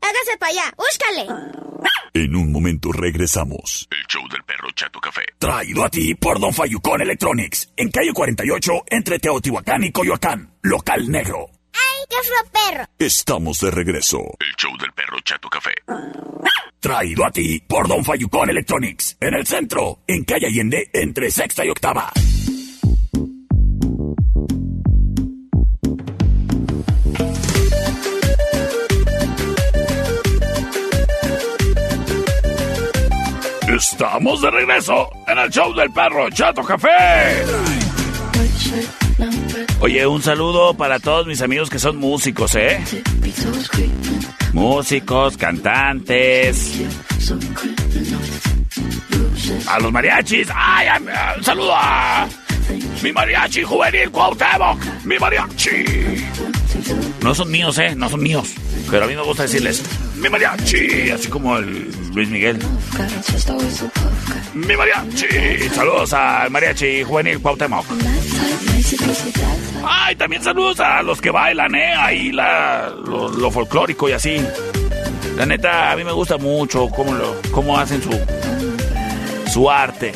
[0.00, 1.60] Hágase para allá, búscale.
[2.12, 3.88] En un momento regresamos.
[3.90, 5.22] El show del perro Chato Café.
[5.38, 7.70] Traído a ti por Don Fayucón Electronics.
[7.76, 10.54] En calle 48, entre Teotihuacán y Coyoacán.
[10.62, 11.46] Local negro.
[11.72, 12.84] ¡Ay, qué fue perro!
[12.98, 14.18] Estamos de regreso.
[14.40, 15.72] El show del perro Chato Café.
[16.80, 19.16] Traído a ti por Don Fayucón Electronics.
[19.20, 22.12] En el centro, en calle Allende, entre sexta y octava.
[33.80, 37.42] Estamos de regreso en el show del perro Chato Café.
[39.80, 42.78] Oye, un saludo para todos mis amigos que son músicos, ¿eh?
[44.52, 46.74] Músicos, cantantes.
[49.66, 50.48] A los mariachis.
[50.54, 50.88] ¡Ay!
[51.38, 52.28] Un saludo a
[53.02, 54.78] mi mariachi juvenil Cuauhtémoc.
[55.04, 55.84] Mi mariachi.
[57.22, 57.94] No son míos, ¿eh?
[57.96, 58.52] No son míos.
[58.90, 59.82] Pero a mí me gusta decirles
[60.16, 62.58] mi mariachi, así como el Luis Miguel.
[64.54, 65.68] Mi mariachi.
[65.74, 67.86] Saludos al mariachi juvenil Cuauhtémoc.
[69.84, 71.92] Ay, también saludos a los que bailan, ¿eh?
[71.96, 74.40] Ahí la, lo, folclórico y así.
[75.36, 78.10] La neta, a mí me gusta mucho cómo, lo, cómo hacen su,
[79.52, 80.12] su arte.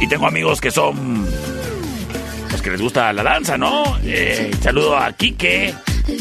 [0.00, 1.26] Y tengo amigos que son...
[2.50, 3.96] Pues que les gusta la danza, ¿no?
[4.04, 5.72] Eh, saludo a Quique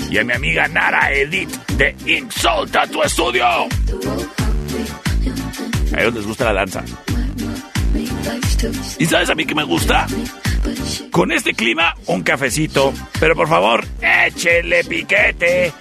[0.09, 3.45] y a mi amiga Nara Edith de Insulta tu estudio.
[3.45, 3.67] A
[5.99, 6.83] ellos les gusta la danza.
[8.99, 10.07] ¿Y sabes a mí que me gusta?
[11.11, 12.93] Con este clima, un cafecito.
[13.19, 15.73] Pero por favor, échele piquete.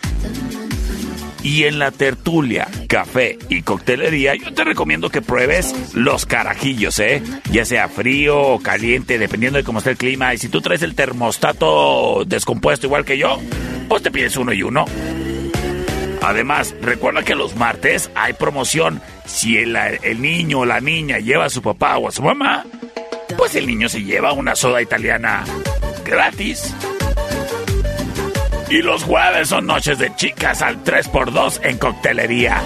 [1.42, 7.22] Y en la tertulia, café y coctelería, yo te recomiendo que pruebes los carajillos, ¿eh?
[7.50, 10.34] Ya sea frío o caliente, dependiendo de cómo esté el clima.
[10.34, 13.40] Y si tú traes el termostato descompuesto igual que yo,
[13.90, 14.84] pues te pides uno y uno.
[16.22, 19.02] Además, recuerda que los martes hay promoción.
[19.26, 19.76] Si el,
[20.22, 22.64] niño o la niña lleva a su papá o a su mamá,
[23.36, 25.44] pues el niño se lleva una soda italiana
[26.04, 26.72] gratis.
[28.70, 32.62] Y los jueves son noches de chicas al 3x2 en coctelería.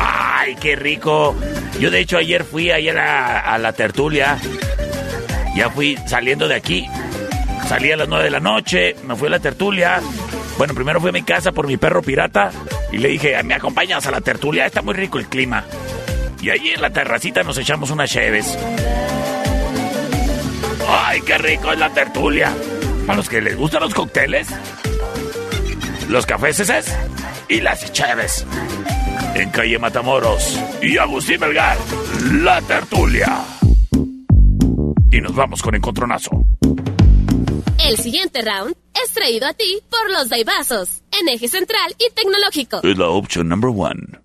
[0.00, 1.36] ¡Ay, qué rico!
[1.78, 4.36] Yo de hecho ayer fui ayer a la tertulia.
[5.54, 6.88] Ya fui saliendo de aquí.
[7.68, 10.00] Salí a las 9 de la noche, me fui a la tertulia.
[10.56, 12.50] Bueno, primero fui a mi casa por mi perro pirata
[12.90, 14.64] y le dije, ¿me acompañas a la tertulia?
[14.64, 15.64] Está muy rico el clima.
[16.40, 18.58] Y allí en la terracita nos echamos unas cheves.
[20.88, 22.54] ¡Ay, qué rico es la tertulia!
[23.06, 24.48] Para los que les gustan los cócteles,
[26.08, 26.62] los cafés
[27.50, 28.46] y las cheves.
[29.34, 31.76] En calle Matamoros y Agustín Melgar,
[32.32, 33.44] la tertulia.
[35.10, 36.30] Y nos vamos con encontronazo.
[37.88, 42.82] El siguiente round es traído a ti por los Daibazos, en eje central y tecnológico.
[42.82, 44.20] Es la opción number one.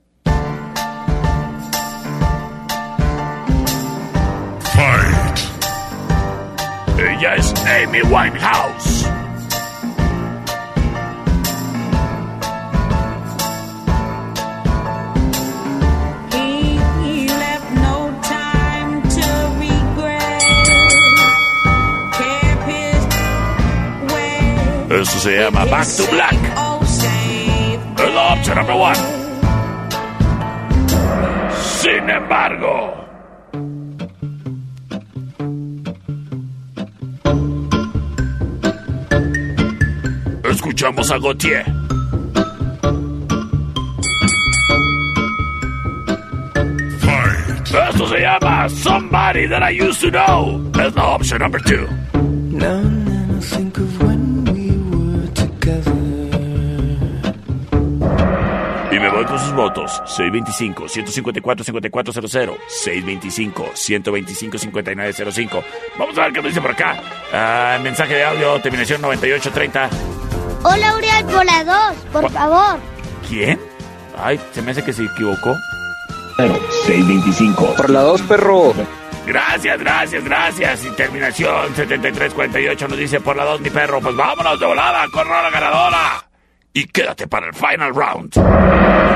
[4.74, 5.40] Fight.
[7.00, 9.13] Ella es Amy Winehouse.
[25.04, 26.34] Eso se llama Back to Black.
[26.86, 28.96] Save Es la opción number one.
[31.82, 32.94] Sin embargo.
[40.50, 41.66] Escuchamos a Gautier.
[47.90, 50.72] Esto se llama Somebody That I Used to Know.
[50.82, 51.90] Es la opción number two.
[52.54, 53.93] Now and then I think of
[58.92, 60.02] Y me voy con sus votos.
[60.06, 62.58] 625-154-5400.
[62.86, 65.64] 625-125-5905.
[65.98, 67.02] Vamos a ver qué me dice por acá.
[67.32, 69.90] Ah, mensaje de audio, terminación 9830.
[70.64, 72.78] Hola, Uriel, por la dos, por favor.
[73.28, 73.60] ¿Quién?
[74.18, 75.56] Ay, se me hace que se equivocó.
[76.38, 77.76] 625.
[77.76, 78.74] Por la 2, perro.
[79.26, 80.86] Gracias, gracias, gracias.
[80.86, 84.02] Y terminación 7348 nos dice por la 2, mi perro.
[84.02, 86.26] Pues vámonos de volada, corre la ganadora.
[86.74, 89.13] Y quédate para el final round.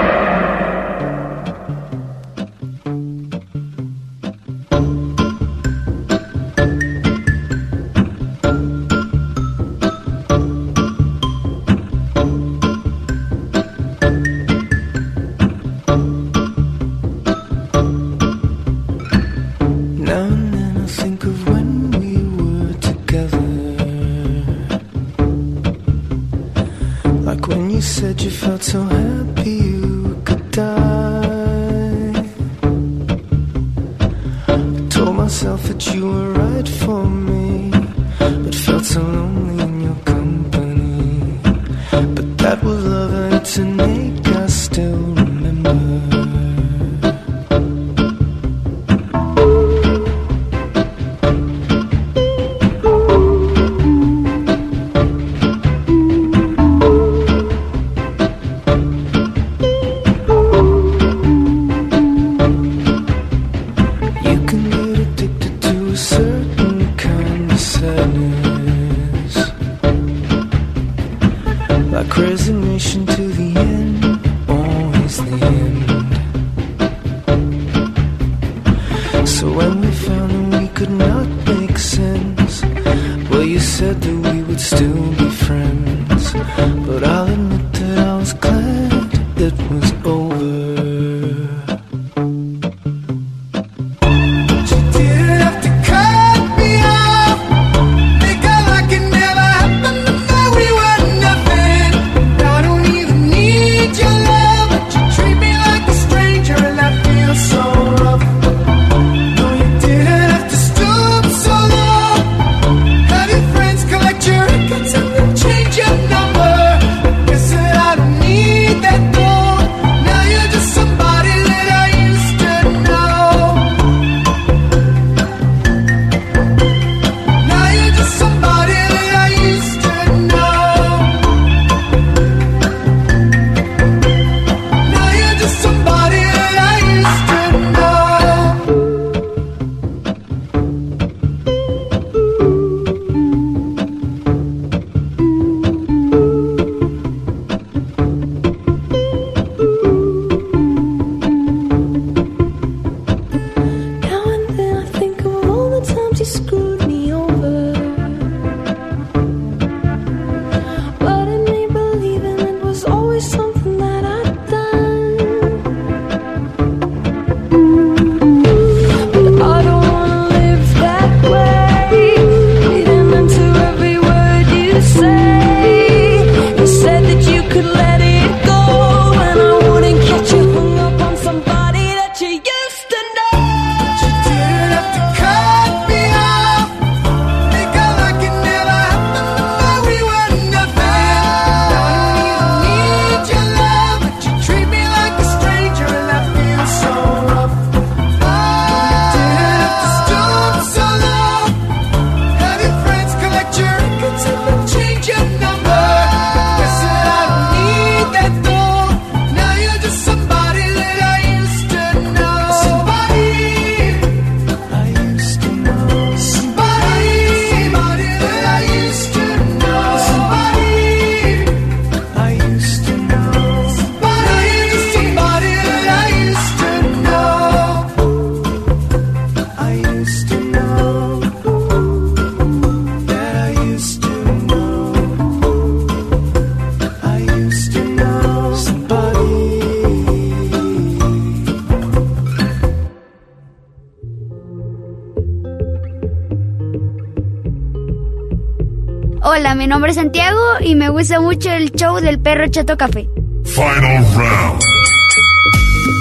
[252.57, 253.07] Chato Café.
[253.45, 254.63] Final round.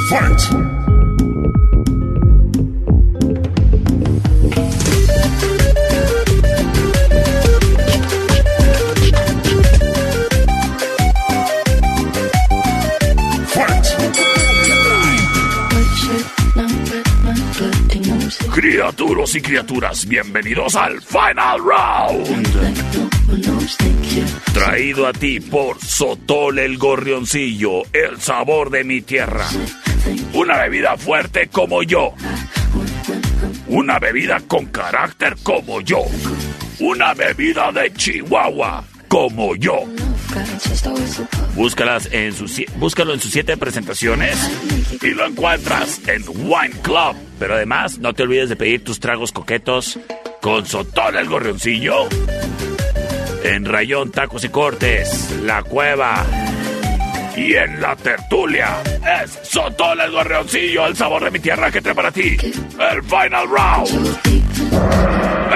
[0.08, 0.40] Fight.
[18.50, 23.15] Criaturas y criaturas, bienvenidos al Final Round.
[24.52, 29.46] Traído a ti por Sotol el Gorrioncillo, el sabor de mi tierra.
[30.32, 32.14] Una bebida fuerte como yo.
[33.68, 36.04] Una bebida con carácter como yo.
[36.80, 39.84] Una bebida de Chihuahua como yo.
[41.54, 44.36] Búscalas en sus, búscalo en sus siete presentaciones
[45.02, 47.16] y lo encuentras en Wine Club.
[47.38, 49.98] Pero además, no te olvides de pedir tus tragos coquetos
[50.40, 52.08] con Sotol el Gorrioncillo.
[53.46, 56.26] En Rayón Tacos y Cortes, La Cueva.
[57.36, 58.82] Y en La Tertulia
[59.22, 62.36] es Sotol el Gorrioncillo, el sabor de mi tierra que trae para ti.
[62.40, 64.18] El Final Round.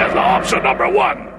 [0.06, 1.30] Es la opción number one.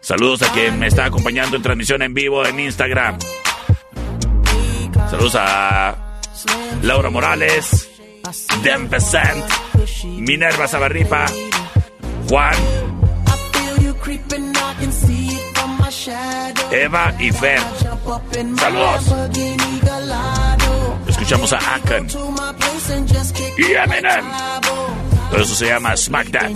[0.00, 3.18] Saludos a quien me está acompañando en transmisión en vivo en Instagram.
[5.10, 6.18] Saludos a
[6.80, 7.90] Laura Morales,
[8.62, 9.44] Dempesant,
[10.16, 11.26] Minerva Sabarripa,
[12.26, 12.54] Juan,
[16.70, 17.60] Eva y Fer.
[18.56, 19.14] Saludos.
[21.08, 22.06] Escuchamos a Akon
[23.58, 24.24] y Eminem.
[25.30, 26.54] Todo eso se llama Smack That.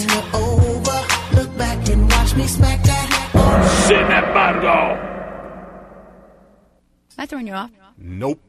[3.86, 4.96] Sin embargo,
[7.18, 7.70] I throwing you off?
[7.98, 8.40] Nope.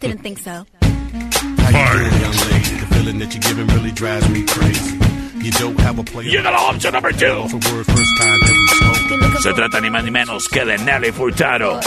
[0.00, 0.64] Didn't think so.
[0.80, 2.76] How you doing, young lady?
[2.76, 5.09] The feeling that you're giving really drives me crazy.
[5.42, 6.24] You don't have a play.
[6.24, 7.48] llega la opción number two.
[7.48, 8.99] For word first time that we spoke.
[9.42, 11.80] Se trata ni más ni menos que de Nelly Furtado.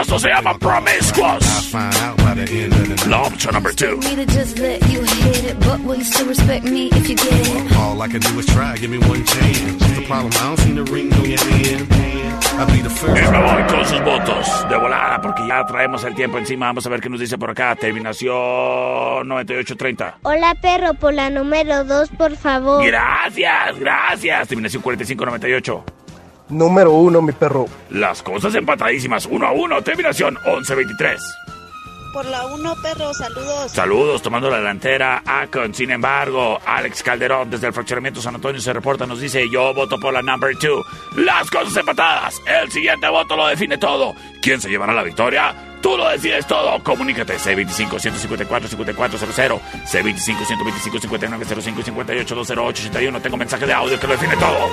[0.00, 1.72] Esto se llama Promiscuous.
[3.06, 4.00] La opción number two.
[12.60, 16.66] Y me voy con sus votos de volada porque ya traemos el tiempo encima.
[16.66, 17.74] Vamos a ver qué nos dice por acá.
[17.74, 20.18] Terminación 9830.
[20.22, 22.84] Hola perro, por la número 2, por favor.
[22.84, 24.48] Gracias, gracias.
[24.48, 25.84] Terminación 4598.
[26.50, 27.66] Número uno, mi perro.
[27.90, 29.26] Las cosas empatadísimas.
[29.26, 29.82] 1 a 1.
[29.82, 31.20] Terminación 1123.
[32.12, 33.72] Por la 1, perro, saludos.
[33.72, 35.22] Saludos, tomando la delantera.
[35.24, 39.72] Akon, sin embargo, Alex Calderón desde el fraccionamiento San Antonio se reporta, nos dice, yo
[39.72, 40.84] voto por la number 2.
[41.16, 42.40] Las cosas empatadas.
[42.46, 44.14] El siguiente voto lo define todo.
[44.42, 45.54] ¿Quién se llevará la victoria?
[45.80, 46.82] Tú lo decides todo.
[46.82, 51.82] Comunícate C25-154-5400, C25-125-5905 y
[52.24, 53.22] 58-208-81.
[53.22, 54.68] Tengo mensaje de audio que lo define todo.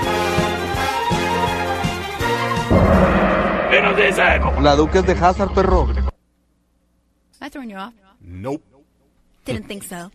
[3.69, 4.41] ¿Qué nos dicen?
[4.63, 5.87] La Duques de Hazard, perro.
[7.41, 7.93] I throwing you off?
[8.21, 8.63] Nope.
[9.45, 10.11] Didn't think so.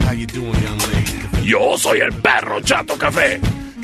[0.00, 1.48] How you doing, young lady?
[1.48, 3.40] Yo soy el perro Chato Café.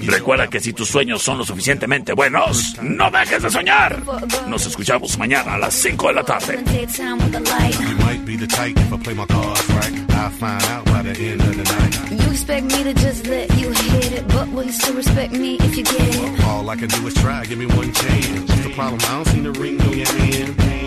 [0.07, 4.03] Recuerda que si tus sueños son lo suficientemente buenos, no dejes de soñar.
[4.49, 6.59] Nos escuchamos mañana a las 5 de la tarde.
[6.59, 10.11] You might be the type if I play my cards right.
[10.11, 12.23] I'll find out by the end of the night.
[12.25, 15.57] You expect me to just let you hit it, but will you still respect me
[15.61, 16.45] if you get it?
[16.45, 18.65] All I can do is try, give me one chance.
[18.65, 19.01] The problem?
[19.03, 20.80] I don't see the ring on your hand.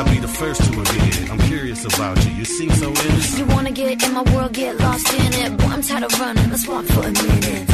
[0.00, 1.30] I'll be the first to admit it.
[1.30, 2.32] I'm curious about you.
[2.32, 3.38] You seem so innocent.
[3.38, 5.58] You wanna get in my world, get lost in it.
[5.58, 6.48] Boy, I'm tired of running.
[6.48, 7.68] Let's walk for a minute.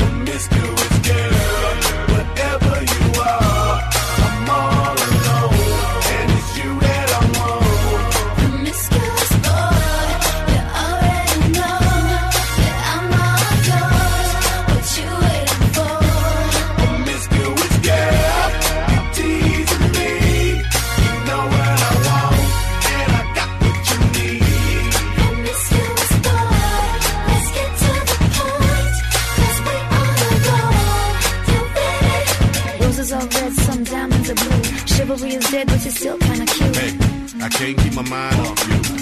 [0.00, 1.76] Promiscuous girl,
[2.14, 4.01] whatever you are,
[35.02, 36.76] Chivalry is dead, but you're still kinda cute.
[36.76, 39.01] Hey, I can't keep my mind off you.